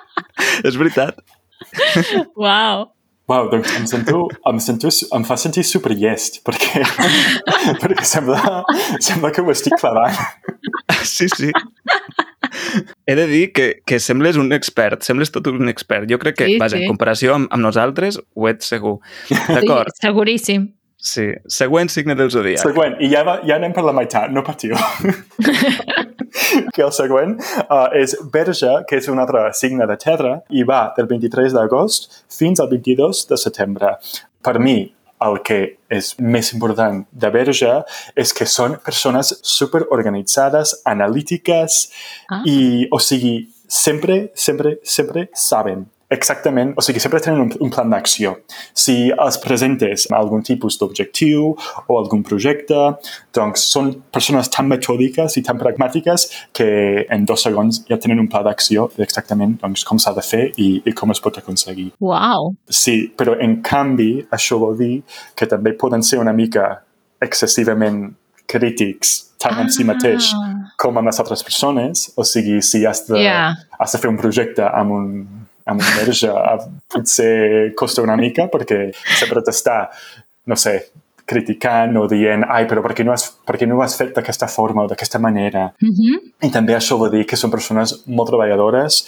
és 0.68 0.78
veritat. 0.80 1.22
Uau. 2.36 2.90
Uau, 3.32 3.48
doncs 3.52 3.70
em 3.78 3.86
sento, 3.88 4.26
em 4.50 4.58
sento, 4.60 4.90
em 5.16 5.24
fa 5.24 5.38
sentir 5.40 5.64
super 5.64 5.94
llest, 5.96 6.42
perquè, 6.44 6.82
perquè 7.82 8.04
sembla, 8.04 8.64
sembla 9.00 9.32
que 9.32 9.44
ho 9.46 9.54
estic 9.54 9.78
clavant. 9.80 10.18
Sí, 11.08 11.30
sí. 11.32 11.52
he 13.08 13.16
de 13.16 13.28
dir 13.30 13.46
que, 13.56 13.70
que 13.88 14.02
sembles 14.04 14.36
un 14.42 14.52
expert, 14.58 15.06
sembles 15.08 15.32
tot 15.32 15.48
un 15.54 15.72
expert. 15.72 16.10
Jo 16.12 16.20
crec 16.20 16.42
que, 16.42 16.50
Sí, 16.50 16.60
vaja, 16.60 16.76
sí. 16.76 16.84
en 16.84 16.92
comparació 16.92 17.38
amb, 17.38 17.48
amb 17.54 17.64
nosaltres, 17.64 18.20
ho 18.20 18.50
ets 18.52 18.68
segur. 18.74 18.98
D'acord, 19.30 19.94
Sí, 19.96 20.08
seguríssim. 20.10 20.68
Sí. 21.02 21.28
Següent 21.50 21.92
signe 21.92 22.16
del 22.16 22.32
zodiac. 22.34 22.64
Següent, 22.64 22.98
i 23.02 23.10
ja, 23.12 23.26
va, 23.28 23.40
ja 23.48 23.58
anem 23.58 23.74
per 23.76 23.84
la 23.88 23.96
meitat, 23.98 24.32
no 24.34 24.46
patiu. 24.46 24.78
que 26.76 26.84
el 26.86 26.94
següent 26.96 27.36
uh, 27.66 27.90
és 27.98 28.16
Verge, 28.34 28.72
que 28.88 29.00
és 29.02 29.10
un 29.12 29.20
altre 29.22 29.44
signe 29.58 29.88
de 29.90 29.98
terra, 30.00 30.38
i 30.50 30.66
va 30.68 30.86
del 30.98 31.10
23 31.12 31.56
d'agost 31.58 32.10
fins 32.32 32.62
al 32.64 32.72
22 32.72 33.26
de 33.30 33.40
setembre. 33.40 33.96
Per 34.42 34.58
mi, 34.64 34.80
el 35.22 35.40
que 35.46 35.60
és 35.92 36.14
més 36.18 36.52
important 36.56 37.04
de 37.12 37.30
Verge 37.34 37.74
és 38.18 38.34
que 38.34 38.48
són 38.50 38.80
persones 38.86 39.36
superorganitzades, 39.46 40.80
analítiques, 40.90 41.82
Ah. 42.32 42.42
i, 42.48 42.88
o 42.92 43.00
sigui, 43.00 43.50
sempre, 43.68 44.32
sempre, 44.36 44.80
sempre 44.84 45.30
saben 45.34 45.86
exactament, 46.12 46.74
o 46.78 46.84
sigui, 46.84 47.00
sempre 47.00 47.22
tenen 47.24 47.42
un, 47.46 47.52
un 47.64 47.70
plan 47.74 47.90
d'acció. 47.90 48.34
Si 48.78 49.10
els 49.12 49.38
presentes 49.44 50.06
algun 50.12 50.44
tipus 50.44 50.78
d'objectiu 50.80 51.54
o 51.88 51.98
algun 52.00 52.22
projecte, 52.28 52.78
doncs 53.34 53.64
són 53.72 53.94
persones 54.12 54.50
tan 54.52 54.68
metòdiques 54.72 55.38
i 55.40 55.44
tan 55.48 55.58
pragmàtiques 55.62 56.28
que 56.58 56.68
en 57.10 57.26
dos 57.26 57.44
segons 57.48 57.82
ja 57.90 57.98
tenen 58.02 58.20
un 58.20 58.28
pla 58.32 58.44
d'acció 58.44 58.90
d'exactament 58.98 59.58
doncs, 59.64 59.86
com 59.88 59.98
s'ha 60.02 60.14
de 60.18 60.26
fer 60.26 60.44
i, 60.58 60.70
i 60.86 60.92
com 60.98 61.12
es 61.16 61.24
pot 61.24 61.40
aconseguir. 61.40 61.92
Uau! 62.04 62.52
Sí, 62.70 62.98
però 63.18 63.38
en 63.40 63.62
canvi 63.66 64.12
això 64.32 64.60
vol 64.62 64.78
dir 64.78 64.94
que 65.36 65.48
també 65.48 65.74
poden 65.80 66.04
ser 66.04 66.20
una 66.20 66.34
mica 66.36 66.82
excessivament 67.22 68.10
crítics 68.52 69.18
tant 69.42 69.58
en 69.64 69.70
si 69.74 69.84
mateix 69.88 70.32
Ah. 70.36 70.50
com 70.78 70.98
amb 70.98 71.08
les 71.08 71.20
altres 71.20 71.42
persones. 71.44 72.12
O 72.18 72.24
sigui, 72.24 72.62
si 72.62 72.86
has 72.86 73.06
de, 73.08 73.18
Ja. 73.24 73.56
has 73.80 73.92
de 73.94 73.98
fer 73.98 74.10
un 74.10 74.18
projecte 74.18 74.62
amb 74.62 74.92
un, 74.92 75.28
amb 75.66 75.82
un 75.82 75.94
verge, 75.98 76.32
eh, 76.32 76.58
potser 76.92 77.74
costa 77.78 78.04
una 78.06 78.18
mica 78.20 78.48
perquè 78.52 78.92
sempre 79.20 79.44
t'està, 79.46 79.84
no 80.46 80.58
sé, 80.60 80.76
criticant 81.32 81.96
o 82.02 82.08
dient 82.12 82.44
ai, 82.50 82.66
però 82.68 82.84
per 82.84 82.96
què 82.98 83.06
no 83.08 83.14
has, 83.14 83.30
per 83.48 83.58
què 83.60 83.68
no 83.70 83.78
ho 83.78 83.84
has 83.86 83.96
fet 84.00 84.16
d'aquesta 84.18 84.50
forma 84.52 84.86
o 84.86 84.90
d'aquesta 84.92 85.20
manera? 85.20 85.70
Mhm. 85.80 86.18
I 86.48 86.50
també 86.52 86.76
això 86.76 86.98
vol 87.00 87.12
dir 87.14 87.26
que 87.26 87.40
són 87.40 87.52
persones 87.54 88.02
molt 88.08 88.30
treballadores 88.30 89.06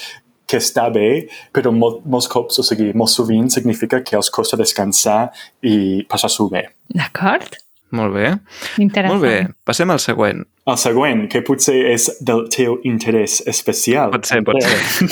que 0.47 0.57
està 0.57 0.89
bé, 0.93 1.27
però 1.55 1.71
molt, 1.73 2.03
molts 2.05 2.27
cops, 2.27 2.59
o 2.59 2.63
sigui, 2.63 2.91
molt 2.93 3.09
sovint 3.09 3.49
significa 3.49 4.01
que 4.03 4.15
els 4.15 4.29
costa 4.29 4.59
descansar 4.59 5.31
i 5.61 6.03
passar-s'ho 6.09 6.49
bé. 6.51 6.67
D'acord? 6.93 7.57
Molt 7.91 8.13
bé. 8.13 8.33
Interessant. 8.81 9.13
Molt 9.13 9.23
bé. 9.23 9.53
Passem 9.65 9.89
al 9.93 10.01
següent. 10.03 10.43
El 10.63 10.78
següent, 10.80 11.26
que 11.28 11.41
potser 11.43 11.76
és 11.89 12.06
del 12.23 12.45
teu 12.47 12.78
interès 12.88 13.41
especial. 13.52 14.13
Pot 14.13 14.30
ser, 14.30 14.38
pot 14.47 14.62
ser. 14.63 15.10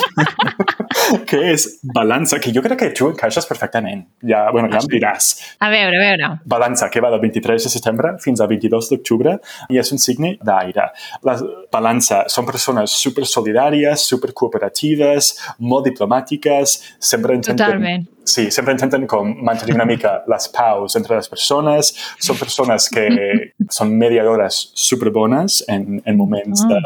que 1.28 1.40
és 1.52 1.66
balança, 1.84 2.40
que 2.40 2.54
jo 2.56 2.64
crec 2.64 2.80
que 2.80 2.90
tu 2.96 3.10
encaixes 3.12 3.50
perfectament. 3.50 4.06
Ja, 4.24 4.46
bueno, 4.56 4.70
ja 4.72 4.80
em 4.80 4.88
diràs. 4.94 5.34
A 5.60 5.68
veure, 5.74 5.98
a 6.00 6.06
veure. 6.06 6.30
Balança, 6.56 6.88
que 6.94 7.04
va 7.04 7.12
del 7.12 7.20
23 7.26 7.68
de 7.68 7.74
setembre 7.74 8.14
fins 8.24 8.40
al 8.40 8.48
22 8.52 8.94
d'octubre 8.94 9.36
i 9.68 9.82
és 9.82 9.92
un 9.92 10.00
signe 10.00 10.38
d'aire. 10.40 10.88
La 11.28 11.36
balança 11.74 12.24
són 12.32 12.48
persones 12.48 12.96
super 13.04 13.28
solidàries, 13.28 14.08
super 14.08 14.32
cooperatives, 14.32 15.34
molt 15.60 15.92
diplomàtiques, 15.92 16.80
sempre 17.12 17.36
intenten... 17.36 17.66
Totalment. 17.66 18.10
Sí, 18.32 18.52
sempre 18.54 18.76
intenten 18.76 19.08
com 19.10 19.32
mantenir 19.44 19.74
una 19.74 19.86
mica 19.90 20.12
les 20.30 20.46
paus 20.54 20.94
entre 20.96 21.18
les 21.18 21.28
persones. 21.28 21.90
Són 22.22 22.38
persones 22.38 22.86
que 22.94 23.08
són 23.78 23.96
mediadores 23.98 24.68
superbones 24.78 25.41
en, 25.68 26.02
en 26.06 26.18
moments 26.18 26.66
de, 26.68 26.82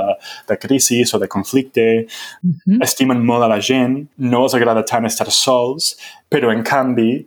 de 0.47 0.57
crisi 0.61 1.01
o 1.13 1.19
de 1.19 1.27
conflicte. 1.27 1.87
Mhm. 2.41 2.81
Estimen 2.85 3.25
molt 3.25 3.43
a 3.43 3.49
la 3.51 3.59
gent, 3.59 4.05
no 4.17 4.45
els 4.45 4.55
agrada 4.55 4.85
tant 4.85 5.05
estar 5.05 5.27
sols, 5.31 5.95
però 6.29 6.51
en 6.53 6.63
canvi, 6.63 7.25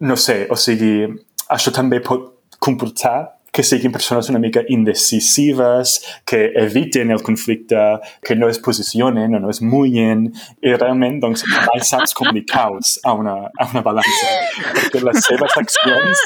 no 0.00 0.16
sé, 0.16 0.46
o 0.50 0.56
sigui, 0.56 1.08
això 1.50 1.72
també 1.74 2.00
pot 2.00 2.32
comportar 2.60 3.40
que 3.52 3.62
siguin 3.62 3.90
persones 3.90 4.28
una 4.30 4.38
mica 4.38 4.62
indecisives, 4.68 5.96
que 6.24 6.52
eviten 6.54 7.10
el 7.10 7.22
conflicte, 7.22 7.98
que 8.22 8.36
no 8.36 8.48
es 8.48 8.58
posicionen 8.58 9.34
o 9.34 9.40
no 9.40 9.50
es 9.50 9.60
mullen, 9.60 10.28
i 10.62 10.74
realment 10.76 11.18
doncs, 11.24 11.42
mai 11.66 11.82
saps 11.82 12.14
comunicar-los 12.14 13.00
a, 13.02 13.14
una, 13.18 13.34
a 13.50 13.68
una 13.72 13.82
balança, 13.82 14.30
perquè 14.76 15.02
les 15.02 15.26
seves 15.26 15.58
accions 15.64 16.24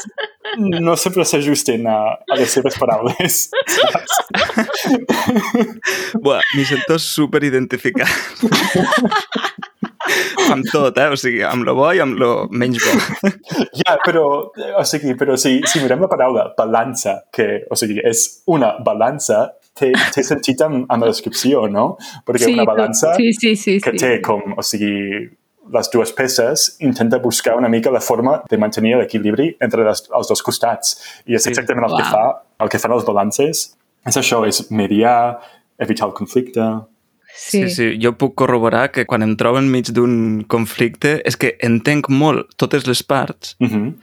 no 0.59 0.95
sempre 0.99 1.25
s'ajusten 1.27 1.87
a, 1.89 1.97
a 2.15 2.37
les 2.39 2.51
seves 2.57 2.77
paraules. 2.81 3.49
Buah, 6.21 6.41
m'hi 6.55 6.65
sento 6.67 6.99
super 7.01 7.43
identificat. 7.47 8.09
amb 10.51 10.65
tot, 10.69 10.97
eh? 11.01 11.09
O 11.11 11.17
sigui, 11.19 11.41
amb 11.45 11.65
lo 11.67 11.75
bo 11.77 11.89
i 11.95 12.01
amb 12.03 12.17
lo 12.21 12.31
menys 12.53 12.83
bo. 12.83 12.95
Ja, 13.81 13.97
però, 14.05 14.25
o 14.51 14.83
sigui, 14.87 15.15
però 15.19 15.37
si, 15.39 15.57
si 15.67 15.81
mirem 15.83 16.03
la 16.05 16.11
paraula 16.11 16.47
balança, 16.57 17.19
que, 17.33 17.65
o 17.69 17.77
sigui, 17.79 17.99
és 18.05 18.25
una 18.51 18.75
balança, 18.85 19.45
té, 19.77 19.91
té 20.15 20.23
sentit 20.25 20.61
amb, 20.65 20.85
amb 20.89 21.05
la 21.05 21.11
descripció, 21.11 21.65
no? 21.71 21.95
Perquè 22.27 22.51
una 22.53 22.67
balança 22.67 23.15
Sí, 23.19 23.33
sí, 23.33 23.55
sí. 23.59 23.79
que 23.83 23.95
sí. 23.95 24.01
té 24.03 24.13
com, 24.25 24.55
o 24.55 24.65
sigui, 24.65 25.25
les 25.73 25.89
dues 25.91 26.11
peces 26.13 26.75
intenta 26.79 27.17
buscar 27.17 27.55
una 27.57 27.67
mica 27.69 27.91
la 27.91 28.01
forma 28.01 28.41
de 28.49 28.57
mantenir 28.57 28.95
l'equilibri 28.97 29.55
entre 29.59 29.83
les, 29.83 30.03
els 30.13 30.27
dos 30.27 30.41
costats. 30.43 30.97
I 31.25 31.35
és 31.35 31.47
exactament 31.47 31.85
el 31.89 31.95
que 31.97 32.03
Uau. 32.03 32.11
fa, 32.11 32.41
el 32.61 32.69
que 32.69 32.79
fan 32.79 32.91
els 32.91 33.05
balances. 33.05 33.75
És 34.05 34.17
això, 34.17 34.43
és 34.47 34.69
mediar, 34.71 35.39
evitar 35.79 36.07
el 36.07 36.13
conflicte. 36.13 36.61
Sí. 37.35 37.63
Sí, 37.65 37.69
sí, 37.69 37.87
jo 37.99 38.13
puc 38.15 38.35
corroborar 38.35 38.91
que 38.91 39.03
quan 39.05 39.21
em 39.25 39.35
trobo 39.35 39.57
enmig 39.59 39.89
d'un 39.91 40.43
conflicte 40.47 41.17
és 41.25 41.35
que 41.35 41.57
entenc 41.59 42.07
molt 42.09 42.53
totes 42.55 42.85
les 42.87 43.01
parts 43.03 43.57
Uh 43.59 43.67
-huh. 43.67 43.93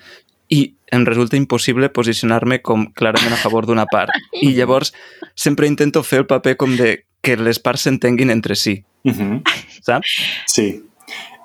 i 0.51 0.75
em 0.93 1.07
resulta 1.07 1.37
impossible 1.37 1.89
posicionar-me 1.89 2.61
com 2.61 2.93
clarament 2.93 3.33
a 3.33 3.37
favor 3.37 3.65
d'una 3.65 3.87
part. 3.87 4.11
I 4.43 4.53
llavors 4.53 4.93
sempre 5.35 5.67
intento 5.67 6.03
fer 6.03 6.19
el 6.19 6.27
paper 6.27 6.57
com 6.57 6.77
de 6.77 7.05
que 7.23 7.37
les 7.37 7.59
parts 7.59 7.83
s'entenguin 7.83 8.31
entre 8.31 8.55
si, 8.55 8.85
Uh 9.05 9.13
-huh. 9.13 9.43
saps? 9.83 10.09
Sí. 10.47 10.83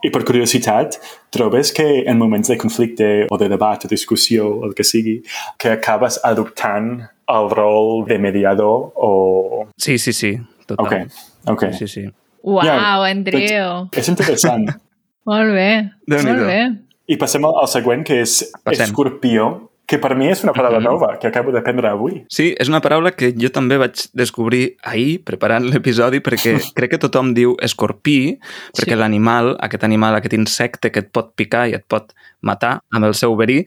I 0.05 0.09
per 0.13 0.23
curiositat, 0.25 0.99
trobes 1.33 1.71
que 1.73 2.03
en 2.05 2.17
moments 2.19 2.47
de 2.51 2.57
conflicte 2.57 3.25
o 3.29 3.37
de 3.37 3.47
debat 3.49 3.85
o 3.85 3.89
discussió, 3.89 4.63
el 4.67 4.75
que 4.77 4.83
sigui, 4.85 5.15
que 5.57 5.71
acabes 5.73 6.19
adoptant 6.23 7.01
el 7.27 7.49
rol 7.49 8.05
de 8.07 8.19
mediador 8.19 8.91
o... 8.95 9.67
Sí, 9.77 9.97
sí, 9.97 10.13
sí, 10.13 10.35
Ok, 10.69 10.77
total. 10.77 11.07
ok. 11.47 11.63
Sí, 11.73 11.87
sí. 11.87 12.05
Uau, 12.43 12.63
Ja, 12.63 12.77
Andreu. 13.09 13.87
És 13.91 14.07
interessant. 14.11 14.67
Molt 15.27 15.51
bé. 15.51 15.69
Déu-n'hi-do. 16.07 16.35
Molt 16.37 16.47
bé. 16.47 16.61
I 17.07 17.17
passem 17.19 17.43
al, 17.47 17.55
al 17.61 17.67
següent, 17.71 18.03
que 18.07 18.21
és 18.21 18.37
Passem. 18.63 18.85
escorpió, 18.85 19.47
que 19.87 19.97
per 20.03 20.17
mi 20.19 20.27
és 20.27 20.41
una 20.43 20.51
paraula 20.51 20.81
nova, 20.83 21.13
que 21.17 21.29
acabo 21.29 21.53
d'aprendre 21.55 21.87
avui. 21.87 22.17
Sí, 22.27 22.49
és 22.59 22.67
una 22.67 22.81
paraula 22.83 23.13
que 23.15 23.29
jo 23.39 23.47
també 23.55 23.77
vaig 23.79 24.01
descobrir 24.19 24.75
ahir, 24.83 25.21
preparant 25.23 25.63
l'episodi, 25.63 26.19
perquè 26.19 26.57
crec 26.75 26.91
que 26.91 26.99
tothom 26.99 27.31
diu 27.37 27.55
escorpí, 27.63 28.37
perquè 28.75 28.93
Sí. 28.97 28.99
l'animal, 28.99 29.53
aquest 29.63 29.85
animal, 29.87 30.15
aquest 30.19 30.35
insecte 30.35 30.91
que 30.91 31.05
et 31.05 31.11
pot 31.15 31.31
picar 31.39 31.69
i 31.71 31.77
et 31.79 31.85
pot 31.87 32.11
matar 32.41 32.81
amb 32.91 33.07
el 33.07 33.15
seu 33.15 33.35
verí, 33.39 33.61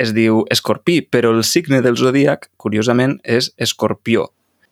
es 0.00 0.14
diu 0.16 0.46
escorpí, 0.50 1.02
però 1.04 1.34
el 1.36 1.44
signe 1.44 1.82
del 1.84 1.96
zodíac, 2.00 2.48
curiosament, 2.56 3.20
és 3.22 3.52
escorpió. 3.58 4.30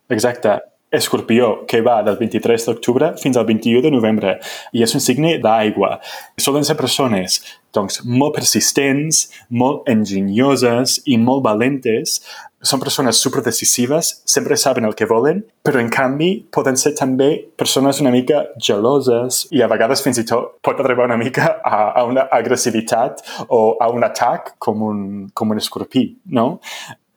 Exacte. 0.09 0.57
Escorpió, 0.97 1.65
que 1.67 1.81
va 1.85 2.01
del 2.05 2.17
23 2.21 2.69
d'octubre 2.69 3.13
fins 3.21 3.37
al 3.37 3.45
21 3.49 3.83
de 3.85 3.91
novembre, 3.93 4.39
i 4.73 4.83
és 4.85 4.95
un 4.95 5.03
signe 5.03 5.37
d'aigua. 5.43 5.97
Solen 6.41 6.65
ser 6.67 6.77
persones 6.79 7.41
doncs, 7.75 8.01
molt 8.07 8.35
persistents, 8.37 9.25
molt 9.49 9.87
enginyoses 9.91 10.99
i 11.11 11.17
molt 11.21 11.43
valentes. 11.45 12.19
Són 12.65 12.81
persones 12.81 13.19
superdecisives, 13.21 14.11
sempre 14.25 14.57
saben 14.57 14.87
el 14.87 14.95
que 14.97 15.05
volen, 15.09 15.43
però 15.65 15.81
en 15.81 15.91
canvi 15.93 16.29
poden 16.55 16.79
ser 16.81 16.95
també 16.97 17.29
persones 17.59 17.99
una 18.01 18.13
mica 18.15 18.45
geloses 18.57 19.43
i 19.53 19.61
a 19.61 19.69
vegades 19.69 20.01
fins 20.01 20.21
i 20.21 20.25
tot 20.25 20.55
pot 20.65 20.81
arribar 20.81 21.05
una 21.05 21.19
mica 21.21 21.51
a, 21.61 21.91
a 21.99 22.05
una 22.09 22.25
agressivitat 22.33 23.21
o 23.49 23.77
a 23.81 23.91
un 23.93 24.07
atac 24.07 24.55
com 24.57 24.81
un, 24.81 25.01
com 25.33 25.53
un 25.53 25.61
escorpí, 25.61 26.07
no? 26.33 26.55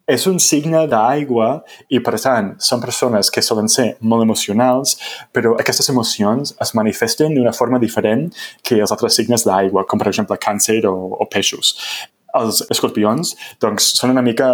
És 0.08 0.24
un 0.30 0.38
signe 0.40 0.86
d'aigua 0.88 1.48
i, 1.92 2.00
per 2.00 2.16
tant, 2.16 2.54
són 2.64 2.80
persones 2.80 3.28
que 3.32 3.44
solen 3.44 3.68
ser 3.68 3.90
molt 4.00 4.24
emocionals, 4.24 4.96
però 5.36 5.52
aquestes 5.60 5.90
emocions 5.92 6.54
es 6.64 6.74
manifesten 6.78 7.36
d'una 7.36 7.52
forma 7.52 7.80
diferent 7.82 8.28
que 8.64 8.80
els 8.80 8.94
altres 8.94 9.20
signes 9.20 9.44
d'aigua, 9.44 9.84
com 9.88 10.00
per 10.00 10.08
exemple 10.08 10.40
càncer 10.40 10.80
o, 10.88 10.94
o 11.20 11.28
peixos. 11.28 11.74
Els 12.38 12.64
escorpions, 12.72 13.34
doncs, 13.60 13.92
són 14.00 14.14
una 14.16 14.24
mica 14.24 14.48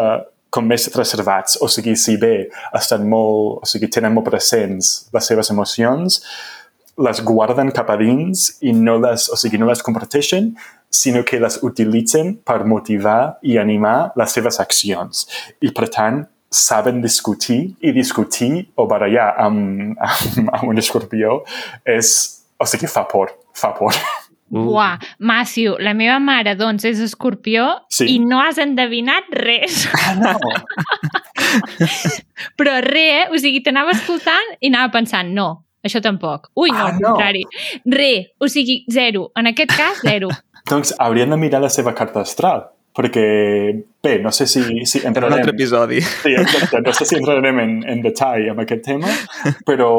com 0.54 0.66
més 0.70 0.86
reservats, 0.94 1.56
o 1.62 1.70
sigui, 1.70 1.96
si 1.98 2.14
bé 2.18 2.48
estan 2.78 3.08
molt, 3.10 3.62
o 3.62 3.70
sigui, 3.70 3.90
tenen 3.90 4.14
molt 4.14 4.28
presents 4.30 5.08
les 5.14 5.30
seves 5.30 5.50
emocions, 5.54 6.20
les 7.02 7.20
guarden 7.26 7.72
cap 7.74 7.90
a 7.90 7.96
dins 7.98 8.52
i 8.62 8.74
no 8.74 9.00
les, 9.02 9.26
o 9.34 9.38
sigui, 9.38 9.58
no 9.58 9.66
les 9.66 9.82
comparteixen, 9.82 10.52
sinó 10.94 11.24
que 11.26 11.40
les 11.42 11.56
utilitzen 11.66 12.36
per 12.46 12.60
motivar 12.70 13.40
i 13.42 13.56
animar 13.58 14.12
les 14.20 14.30
seves 14.36 14.60
accions. 14.62 15.24
I, 15.60 15.72
per 15.74 15.88
tant, 15.90 16.20
saben 16.54 17.00
discutir 17.02 17.72
i 17.82 17.90
discutir 17.96 18.68
o 18.78 18.86
barallar 18.86 19.32
amb, 19.42 19.96
amb, 19.98 20.52
amb 20.54 20.68
un 20.70 20.78
escorpió 20.78 21.40
és... 21.84 22.12
O 22.62 22.68
sigui, 22.70 22.86
fa 22.86 23.02
por, 23.10 23.32
fa 23.58 23.72
por. 23.74 23.90
Uh. 24.54 24.68
Uah, 24.76 25.00
Matthew, 25.18 25.74
la 25.82 25.96
meva 25.98 26.20
mare, 26.22 26.52
doncs, 26.54 26.84
és 26.86 27.00
escorpió 27.02 27.64
Sí. 27.90 28.06
i 28.14 28.20
no 28.22 28.38
has 28.38 28.60
endevinat 28.62 29.26
res. 29.34 29.80
Ah, 29.98 30.14
no! 30.20 30.36
Però 32.58 32.76
res, 32.84 33.24
eh? 33.24 33.26
O 33.34 33.38
sigui, 33.42 33.62
t'anava 33.66 33.90
escoltant 33.94 34.54
i 34.60 34.70
anava 34.70 34.92
pensant, 34.94 35.32
no, 35.34 35.48
això 35.84 36.00
tampoc. 36.04 36.50
Ui, 36.54 36.70
no, 36.70 36.78
Ah, 36.78 36.86
al 36.92 37.00
no. 37.00 37.08
contrari. 37.10 37.42
Re, 37.90 38.12
o 38.38 38.46
sigui, 38.48 38.84
zero. 38.90 39.30
En 39.36 39.50
aquest 39.50 39.74
cas, 39.76 39.98
zero. 40.06 40.30
Doncs 40.68 40.94
haurien 40.98 41.30
de 41.30 41.36
mirar 41.36 41.60
la 41.62 41.70
seva 41.72 41.92
carta 41.96 42.22
astral, 42.24 42.68
perquè, 42.94 43.24
bé, 44.02 44.14
no 44.22 44.30
sé 44.32 44.46
si, 44.46 44.62
si 44.86 45.00
Per 45.00 45.10
un 45.10 45.16
altre 45.16 45.40
entrarem... 45.40 45.56
episodi. 45.56 46.00
Sí, 46.00 46.32
exacte. 46.38 46.80
No 46.84 46.94
sé 46.94 47.08
si 47.10 47.18
entrarem 47.18 47.58
en, 47.60 47.74
en 47.90 48.00
detall 48.04 48.48
amb 48.52 48.62
aquest 48.64 48.86
tema, 48.86 49.10
però 49.68 49.90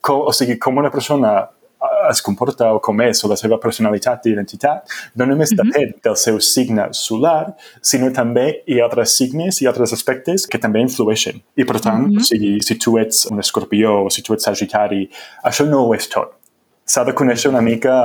com, 0.00 0.28
o 0.28 0.36
sigui, 0.36 0.58
com 0.62 0.78
una 0.78 0.92
persona 0.92 1.32
eh, 1.40 2.04
es 2.10 2.20
comporta 2.22 2.68
o 2.76 2.78
com 2.84 3.00
és, 3.02 3.24
o 3.24 3.32
la 3.32 3.40
seva 3.40 3.58
personalitat 3.62 4.28
i 4.28 4.34
identitat, 4.36 4.94
no 5.18 5.26
només 5.26 5.56
depèn 5.58 5.96
del 6.04 6.18
seu 6.20 6.38
signe 6.44 6.90
solar, 6.94 7.54
sinó 7.80 8.12
també 8.14 8.46
hi 8.68 8.78
ha 8.78 8.86
altres 8.86 9.16
signes 9.18 9.58
i 9.64 9.70
altres 9.70 9.96
aspectes 9.96 10.46
que 10.46 10.60
també 10.60 10.84
influeixen. 10.84 11.42
I 11.56 11.66
per 11.66 11.80
tant, 11.82 12.06
o 12.14 12.28
sigui, 12.28 12.58
si 12.62 12.78
tu 12.78 12.98
ets 13.00 13.26
un 13.32 13.42
escorpió 13.42 14.02
o 14.04 14.12
si 14.12 14.22
tu 14.22 14.36
ets 14.36 14.46
sagitari, 14.52 15.06
això 15.48 15.66
no 15.66 15.86
ho 15.86 15.96
és 15.96 16.12
tot. 16.12 16.36
S'ha 16.84 17.06
de 17.08 17.14
conèixer 17.16 17.48
una 17.48 17.62
mica 17.64 17.96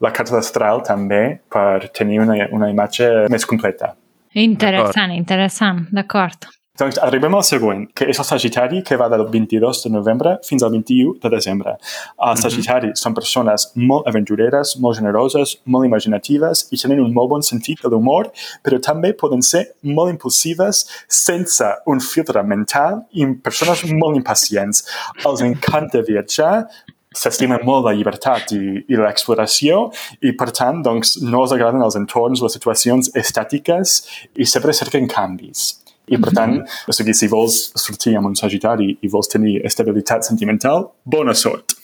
la 0.00 0.12
carta 0.12 0.38
astral 0.38 0.82
també 0.86 1.22
per 1.52 1.88
tenir 1.96 2.20
una, 2.24 2.36
una 2.52 2.70
imatge 2.72 3.08
més 3.32 3.48
completa. 3.48 3.94
Interessant, 4.36 5.14
interessant, 5.16 5.86
d'acord. 5.96 6.48
Doncs 6.76 6.98
arribem 7.00 7.32
al 7.32 7.44
següent, 7.46 7.86
que 7.96 8.04
és 8.12 8.18
el 8.20 8.26
Sagitari, 8.28 8.82
que 8.84 8.98
va 9.00 9.06
del 9.08 9.22
22 9.32 9.78
de 9.86 9.90
novembre 9.94 10.34
fins 10.44 10.64
al 10.64 10.74
21 10.74 11.14
de 11.22 11.30
desembre. 11.32 11.72
Els 12.28 12.42
Sagitari 12.44 12.90
són 13.00 13.14
persones 13.16 13.70
molt 13.80 14.08
aventureres, 14.10 14.74
molt 14.84 14.98
generoses, 14.98 15.54
molt 15.64 15.88
imaginatives 15.88 16.66
i 16.68 16.80
tenen 16.82 17.00
un 17.00 17.14
molt 17.16 17.32
bon 17.32 17.46
sentit 17.46 17.80
de 17.80 17.92
l'humor, 17.92 18.28
però 18.60 18.80
també 18.84 19.14
poden 19.16 19.40
ser 19.40 19.62
molt 19.88 20.12
impulsives 20.12 20.82
sense 21.08 21.70
un 21.88 22.04
filtre 22.04 22.44
mental 22.44 23.06
i 23.16 23.24
persones 23.40 23.86
molt 23.96 24.20
impacients. 24.20 24.84
Els 25.24 25.46
encanta 25.48 26.04
viatjar, 26.04 26.66
s'estimen 27.16 27.64
molt 27.66 27.86
la 27.86 27.94
llibertat 27.96 28.52
i, 28.56 28.62
i 28.86 29.00
l'exploració 29.00 29.86
i, 30.20 30.34
per 30.36 30.50
tant, 30.54 30.82
doncs, 30.84 31.16
no 31.24 31.44
els 31.44 31.56
agraden 31.56 31.84
els 31.84 31.98
entorns, 31.98 32.44
les 32.44 32.56
situacions 32.58 33.10
estàtiques 33.16 33.98
i 34.36 34.48
sempre 34.48 34.76
cerquen 34.76 35.08
canvis. 35.10 35.72
I, 36.06 36.20
per 36.22 36.30
tant, 36.30 36.60
o 36.86 36.94
sigui, 36.94 37.10
si 37.18 37.26
vols 37.26 37.56
sortir 37.74 38.12
amb 38.14 38.28
un 38.28 38.36
sagitari 38.38 38.92
i 39.02 39.10
vols 39.10 39.26
tenir 39.32 39.56
estabilitat 39.66 40.28
sentimental, 40.28 40.92
bona 41.02 41.34
sort. 41.34 41.74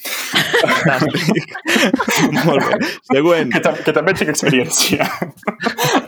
Fantàstic. 0.83 1.55
Molt 2.47 2.67
bé. 2.69 2.79
Següent. 3.13 3.53
Que, 3.55 3.73
que 3.87 3.95
també 3.97 4.15
tinc 4.19 4.33
experiència. 4.33 5.07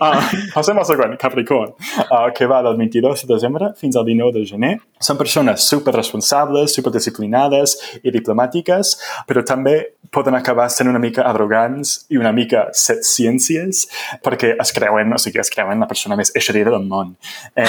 uh, 0.00 0.20
passem 0.54 0.78
al 0.80 0.87
següent, 0.88 1.16
Capricorn, 1.20 1.72
uh, 2.04 2.28
que 2.37 2.48
va 2.50 2.60
del 2.66 2.76
22 2.80 3.24
de 3.26 3.32
desembre 3.34 3.72
fins 3.80 3.96
al 4.00 4.06
19 4.08 4.34
de 4.38 4.44
gener. 4.48 4.72
Són 5.04 5.18
persones 5.20 5.66
superresponsables, 5.70 6.74
superdisciplinades 6.78 7.76
i 8.02 8.12
diplomàtiques, 8.14 8.94
però 9.28 9.44
també 9.46 9.76
poden 10.14 10.37
acabar 10.38 10.68
sent 10.70 10.88
una 10.90 11.00
mica 11.02 11.24
arrogants 11.26 12.04
i 12.12 12.18
una 12.20 12.30
mica 12.32 12.68
set 12.76 13.02
ciències 13.08 13.84
perquè 14.22 14.52
es 14.62 14.70
creuen, 14.76 15.10
o 15.14 15.18
sigui, 15.18 15.40
es 15.42 15.50
creuen 15.50 15.80
la 15.82 15.88
persona 15.90 16.14
més 16.18 16.30
eixerida 16.38 16.70
del 16.74 16.84
món. 16.87 17.14
Eh, 17.58 17.66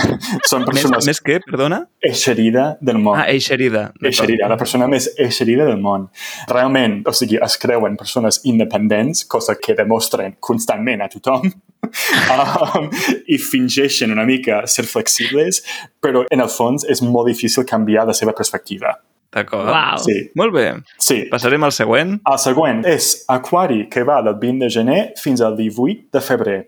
són 0.50 0.66
Més, 0.66 0.68
persones 0.68 1.08
més 1.08 1.20
què, 1.24 1.38
perdona? 1.46 1.82
eixerida 2.06 2.66
del 2.84 2.98
món. 3.02 3.16
Ah, 3.18 3.26
eixerida. 3.32 3.86
Eixerida, 4.02 4.48
la 4.50 4.58
persona 4.60 4.86
més 4.90 5.08
eixerida 5.16 5.64
del 5.68 5.80
món. 5.82 6.08
Realment, 6.48 7.00
o 7.08 7.12
sigui, 7.16 7.38
es 7.42 7.56
creuen 7.58 7.96
persones 7.98 8.40
independents, 8.44 9.24
cosa 9.26 9.56
que 9.60 9.74
demostren 9.74 10.36
constantment 10.40 11.02
a 11.02 11.08
tothom, 11.12 11.48
um, 12.36 12.88
i 13.26 13.38
fingeixen 13.42 14.14
una 14.14 14.24
mica 14.28 14.62
ser 14.70 14.86
flexibles, 14.86 15.62
però 16.02 16.24
en 16.30 16.44
el 16.44 16.52
fons 16.52 16.86
és 16.88 17.02
molt 17.02 17.30
difícil 17.32 17.66
canviar 17.68 18.06
la 18.06 18.14
seva 18.16 18.34
perspectiva. 18.36 18.94
D'acord. 19.36 19.68
Uau. 19.68 19.98
Sí, 20.00 20.30
Molt 20.38 20.54
bé. 20.54 20.68
sí. 21.02 21.24
Passarem 21.28 21.64
al 21.66 21.72
següent. 21.74 22.14
El 22.30 22.38
següent 22.40 22.84
és 22.88 23.24
Aquari, 23.28 23.82
que 23.92 24.04
va 24.06 24.22
del 24.24 24.38
20 24.40 24.64
de 24.64 24.70
gener 24.72 25.00
fins 25.20 25.42
al 25.44 25.56
18 25.58 26.06
de 26.14 26.22
febrer. 26.24 26.58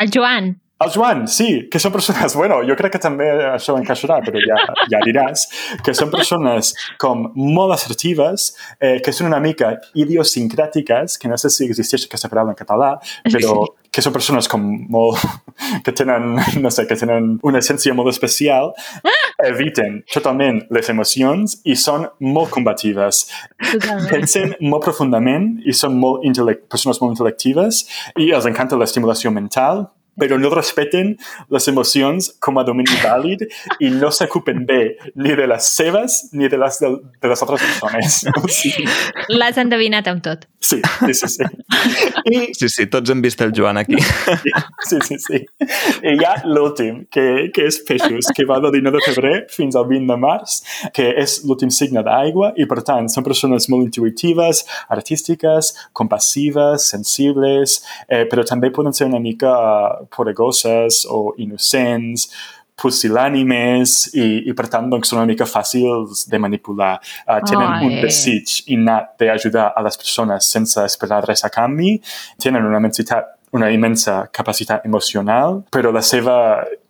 El 0.00 0.12
Joan, 0.14 0.54
El 0.82 0.90
Joan, 0.90 1.28
sí, 1.30 1.68
que 1.70 1.78
són 1.78 1.92
persones... 1.94 2.34
Bueno, 2.40 2.58
jo 2.66 2.74
crec 2.74 2.96
que 2.96 3.00
també 3.02 3.28
això 3.52 3.76
encaixarà, 3.78 4.18
però 4.24 4.40
ja, 4.42 4.56
ja 4.90 5.00
diràs. 5.06 5.46
Que 5.86 5.94
són 5.94 6.10
persones 6.10 6.72
com 7.00 7.28
molt 7.36 7.76
assertives, 7.76 8.50
eh, 8.82 8.98
que 9.04 9.14
són 9.14 9.30
una 9.30 9.38
mica 9.44 9.76
idiosincràtiques, 9.94 11.16
que 11.20 11.30
no 11.30 11.38
sé 11.38 11.52
si 11.54 11.68
existeix 11.68 12.08
aquesta 12.08 12.30
paraula 12.32 12.56
en 12.56 12.58
català, 12.58 12.90
però 13.30 13.62
que 13.94 14.02
són 14.02 14.16
persones 14.16 14.50
com 14.50 14.66
molt... 14.90 15.22
que 15.86 15.94
tenen, 15.94 16.34
no 16.58 16.74
sé, 16.74 16.88
que 16.90 16.98
tenen 16.98 17.36
una 17.46 17.62
essència 17.62 17.94
molt 17.94 18.10
especial, 18.10 18.72
eviten 19.46 20.00
totalment 20.10 20.64
les 20.74 20.90
emocions 20.90 21.60
i 21.70 21.78
són 21.78 22.08
molt 22.18 22.50
combatives. 22.54 23.28
totalment. 23.62 24.10
Pensen 24.10 24.56
molt 24.66 24.90
profundament 24.90 25.52
i 25.62 25.74
són 25.76 26.00
molt 26.02 26.26
persones 26.66 26.98
molt 27.00 27.14
intel·lectives 27.14 27.84
i 28.18 28.32
els 28.34 28.50
encanta 28.50 28.78
l'estimulació 28.80 29.30
mental, 29.30 29.86
però 30.20 30.38
no 30.40 30.50
respeten 30.54 31.14
les 31.54 31.68
emocions 31.70 32.30
com 32.44 32.58
a 32.58 32.64
domini 32.66 32.98
vàlid 33.02 33.44
i 33.80 33.90
no 33.94 34.10
s'ocupen 34.14 34.64
bé 34.68 34.80
ni 35.16 35.34
de 35.34 35.48
les 35.50 35.70
seves 35.76 36.20
ni 36.32 36.48
de 36.48 36.60
les 36.60 36.80
de, 36.82 36.92
de 37.20 37.32
les 37.32 37.46
altres 37.46 37.64
persones. 37.68 38.22
O 38.44 38.48
sigui, 38.50 38.84
L'has 39.32 39.56
endevinat 39.60 40.08
amb 40.10 40.22
tot. 40.24 40.44
Sí, 40.64 40.80
sí, 41.04 41.14
sí, 41.14 41.28
sí. 41.28 41.44
I, 42.32 42.40
Sí, 42.56 42.68
sí, 42.72 42.86
tots 42.90 43.12
hem 43.12 43.20
vist 43.24 43.40
el 43.44 43.52
Joan 43.56 43.78
aquí. 43.80 43.98
sí, 44.88 44.98
sí, 45.04 45.18
sí. 45.20 45.40
I 46.02 46.14
hi 46.14 46.24
ha 46.26 46.34
l'últim, 46.48 47.02
que, 47.12 47.50
que 47.54 47.66
és 47.68 47.80
peixos, 47.88 48.30
que 48.36 48.46
va 48.48 48.60
del 48.64 48.72
19 48.78 49.00
de 49.00 49.04
febrer 49.12 49.34
fins 49.52 49.76
al 49.76 49.86
20 49.90 50.08
de 50.12 50.18
març, 50.20 50.58
que 50.96 51.10
és 51.20 51.40
l'últim 51.44 51.72
signe 51.74 52.04
d'aigua 52.06 52.52
i, 52.56 52.68
per 52.70 52.80
tant, 52.86 53.10
són 53.12 53.26
persones 53.26 53.68
molt 53.72 53.88
intuitives, 53.88 54.64
artístiques, 54.94 55.74
compassives, 55.92 56.88
sensibles, 56.94 57.80
eh, 58.08 58.24
però 58.30 58.46
també 58.48 58.72
poden 58.74 58.96
ser 58.96 59.10
una 59.10 59.22
mica 59.22 59.54
poderoses 60.14 61.04
o 61.10 61.26
innocents, 61.42 62.30
pusil·lànimes 62.80 63.96
i, 64.18 64.26
i 64.50 64.54
per 64.56 64.66
tant 64.72 64.88
doncs, 64.90 65.10
són 65.10 65.20
una 65.20 65.28
mica 65.30 65.46
fàcils 65.48 66.26
de 66.30 66.40
manipular. 66.42 66.96
Uh, 67.26 67.38
tenen 67.46 67.68
Ai. 67.68 67.86
un 67.86 68.00
desig 68.02 68.60
innat 68.74 69.14
d'ajudar 69.20 69.70
a 69.74 69.84
les 69.86 70.00
persones 70.00 70.50
sense 70.56 70.82
esperar 70.82 71.22
res 71.28 71.46
a 71.46 71.52
canvi, 71.54 71.96
tenen 72.42 72.66
una 72.66 72.82
immensitat 72.82 73.32
una 73.54 73.68
immensa 73.70 74.24
capacitat 74.34 74.82
emocional, 74.84 75.60
però 75.70 75.92
la 75.94 76.02
seva 76.02 76.34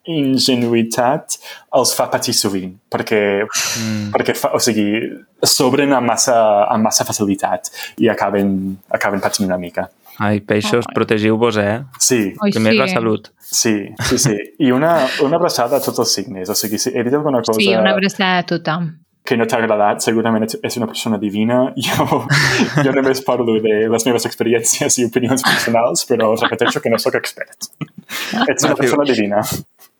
ingenuïtat 0.08 1.36
els 1.76 1.92
fa 1.96 2.06
patir 2.12 2.32
sovint, 2.36 2.72
perquè, 2.92 3.20
mm. 3.44 4.06
perquè 4.14 4.34
fa, 4.36 4.54
o 4.56 4.60
sigui, 4.64 4.86
s'obren 5.44 5.92
amb 5.96 6.08
massa, 6.08 6.36
amb 6.72 6.88
massa 6.88 7.04
facilitat 7.08 7.68
i 8.00 8.08
acaben, 8.12 8.56
acaben 8.96 9.20
patint 9.24 9.48
una 9.48 9.60
mica. 9.60 9.90
Ai, 10.18 10.40
peixos, 10.40 10.84
protegiu-vos, 10.94 11.56
eh? 11.58 11.82
Sí, 11.98 12.34
Oi, 12.40 12.50
Primer 12.52 12.72
sí. 12.72 12.78
la 12.78 12.88
salut. 12.88 13.28
sí, 13.38 13.88
sí, 14.08 14.18
sí. 14.18 14.36
I 14.58 14.70
una, 14.72 15.06
una 15.22 15.36
abraçada 15.36 15.76
a 15.78 15.80
tots 15.82 15.98
els 15.98 16.12
signes. 16.14 16.48
O 16.50 16.54
sigui, 16.54 16.78
si 16.78 16.90
he 16.94 17.02
dit 17.02 17.14
alguna 17.14 17.40
cosa 17.42 17.58
Sí, 17.60 17.74
una 17.74 17.92
abraçada 17.92 18.38
a 18.38 18.46
tothom. 18.46 18.92
que 19.24 19.38
no 19.40 19.46
t'ha 19.48 19.56
agradat, 19.56 20.02
segurament 20.04 20.44
és 20.44 20.76
una 20.76 20.86
persona 20.86 21.16
divina. 21.18 21.72
Jo, 21.80 22.04
jo 22.84 22.92
només 22.92 23.22
parlo 23.24 23.54
de 23.64 23.86
les 23.88 24.04
meves 24.06 24.26
experiències 24.28 24.98
i 25.00 25.06
opinions 25.08 25.42
personals, 25.42 26.04
però 26.06 26.34
repeteixo 26.36 26.82
que 26.84 26.90
no 26.92 26.98
sóc 27.00 27.14
expert. 27.16 27.70
Ets 28.46 28.64
una 28.68 28.76
persona 28.76 29.06
divina. 29.08 29.40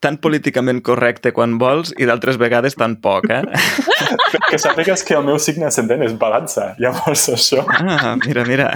Tan 0.03 0.17
políticament 0.21 0.81
correcte 0.85 1.31
quan 1.33 1.55
vols 1.57 1.93
i 1.97 2.05
d'altres 2.05 2.37
vegades 2.37 2.75
tan 2.77 2.97
poc, 3.01 3.29
eh? 3.31 3.41
Que 4.45 4.57
sàpigues 4.61 5.01
que 5.07 5.15
el 5.15 5.23
meu 5.25 5.39
signe 5.41 5.65
ascendent 5.65 6.03
és 6.05 6.13
balança. 6.19 6.73
Llavors, 6.77 7.23
això, 7.33 7.63
Ah, 7.65 8.15
mira, 8.25 8.43
mira. 8.45 8.67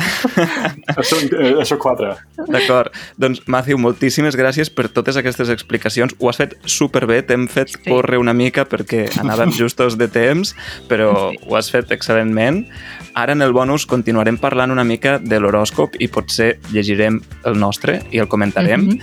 això, 0.95 1.19
eh, 1.19 1.51
això 1.61 1.77
quadra. 1.77 2.15
D'acord. 2.47 2.89
Doncs, 3.19 3.43
Matthew, 3.51 3.77
moltíssimes 3.77 4.35
gràcies 4.39 4.71
per 4.73 4.87
totes 4.89 5.19
aquestes 5.19 5.51
explicacions. 5.53 6.15
Ho 6.19 6.29
has 6.31 6.39
fet 6.41 6.55
superbé, 6.65 7.21
t'hem 7.27 7.47
fet 7.51 7.69
Sí. 7.75 7.83
córrer 7.89 8.17
una 8.17 8.33
mica 8.33 8.65
perquè 8.65 9.09
anàvem 9.21 9.51
justos 9.51 9.97
de 9.99 10.07
temps, 10.07 10.55
però 10.89 11.31
ho 11.45 11.55
has 11.55 11.69
fet 11.69 11.91
excel·lentment. 11.91 12.65
Ara, 13.13 13.33
en 13.33 13.41
el 13.41 13.51
bonus, 13.53 13.85
continuarem 13.85 14.37
parlant 14.39 14.71
una 14.71 14.83
mica 14.83 15.19
de 15.19 15.39
l'horòscop 15.39 15.95
i 15.99 16.07
potser 16.07 16.57
llegirem 16.71 17.21
el 17.45 17.59
nostre 17.59 18.01
i 18.11 18.19
el 18.19 18.27
comentarem, 18.27 18.87
Mhm. 18.87 18.99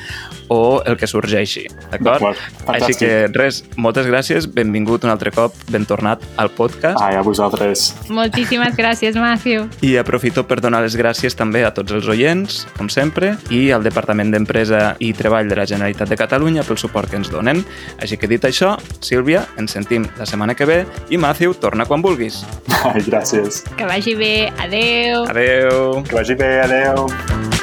o 0.49 0.83
el 0.85 0.97
que 0.97 1.07
sorgeixi, 1.07 1.67
d'acord? 1.91 2.16
D'acord? 2.17 2.41
Així 2.73 2.97
que 2.99 3.11
res, 3.35 3.63
moltes 3.77 4.09
gràcies, 4.09 4.49
benvingut 4.51 5.05
un 5.07 5.13
altre 5.13 5.33
cop, 5.35 5.55
ben 5.73 5.87
tornat 5.89 6.23
al 6.41 6.51
podcast. 6.57 6.99
Ai, 7.03 7.17
a 7.19 7.23
vosaltres. 7.27 7.89
Moltíssimes 8.13 8.77
gràcies, 8.79 9.17
Matthew. 9.21 9.67
I 9.87 9.97
aprofito 10.01 10.47
per 10.49 10.61
donar 10.65 10.83
les 10.85 10.97
gràcies 10.99 11.37
també 11.39 11.65
a 11.67 11.73
tots 11.77 11.95
els 11.97 12.09
oients, 12.13 12.65
com 12.77 12.91
sempre, 12.93 13.35
i 13.55 13.69
al 13.75 13.85
Departament 13.87 14.33
d'Empresa 14.35 14.97
i 15.01 15.13
Treball 15.17 15.51
de 15.51 15.59
la 15.59 15.67
Generalitat 15.69 16.11
de 16.13 16.19
Catalunya 16.19 16.65
pel 16.67 16.81
suport 16.81 17.11
que 17.11 17.21
ens 17.21 17.31
donen. 17.33 17.65
Així 18.01 18.19
que 18.21 18.31
dit 18.31 18.43
això, 18.49 18.75
Sílvia, 19.01 19.47
ens 19.61 19.77
sentim 19.77 20.09
la 20.19 20.27
setmana 20.27 20.57
que 20.57 20.69
ve 20.69 20.81
i 21.11 21.21
Matthew, 21.21 21.55
torna 21.61 21.87
quan 21.87 22.03
vulguis. 22.05 22.43
Ai, 22.83 23.03
gràcies. 23.07 23.65
Que 23.77 23.87
vagi 23.89 24.17
bé. 24.19 24.35
Adeu. 24.63 25.27
Adeu! 25.31 26.03
Que 26.09 26.21
vagi 26.21 26.35
bé, 26.39 26.53
adeu. 26.65 27.56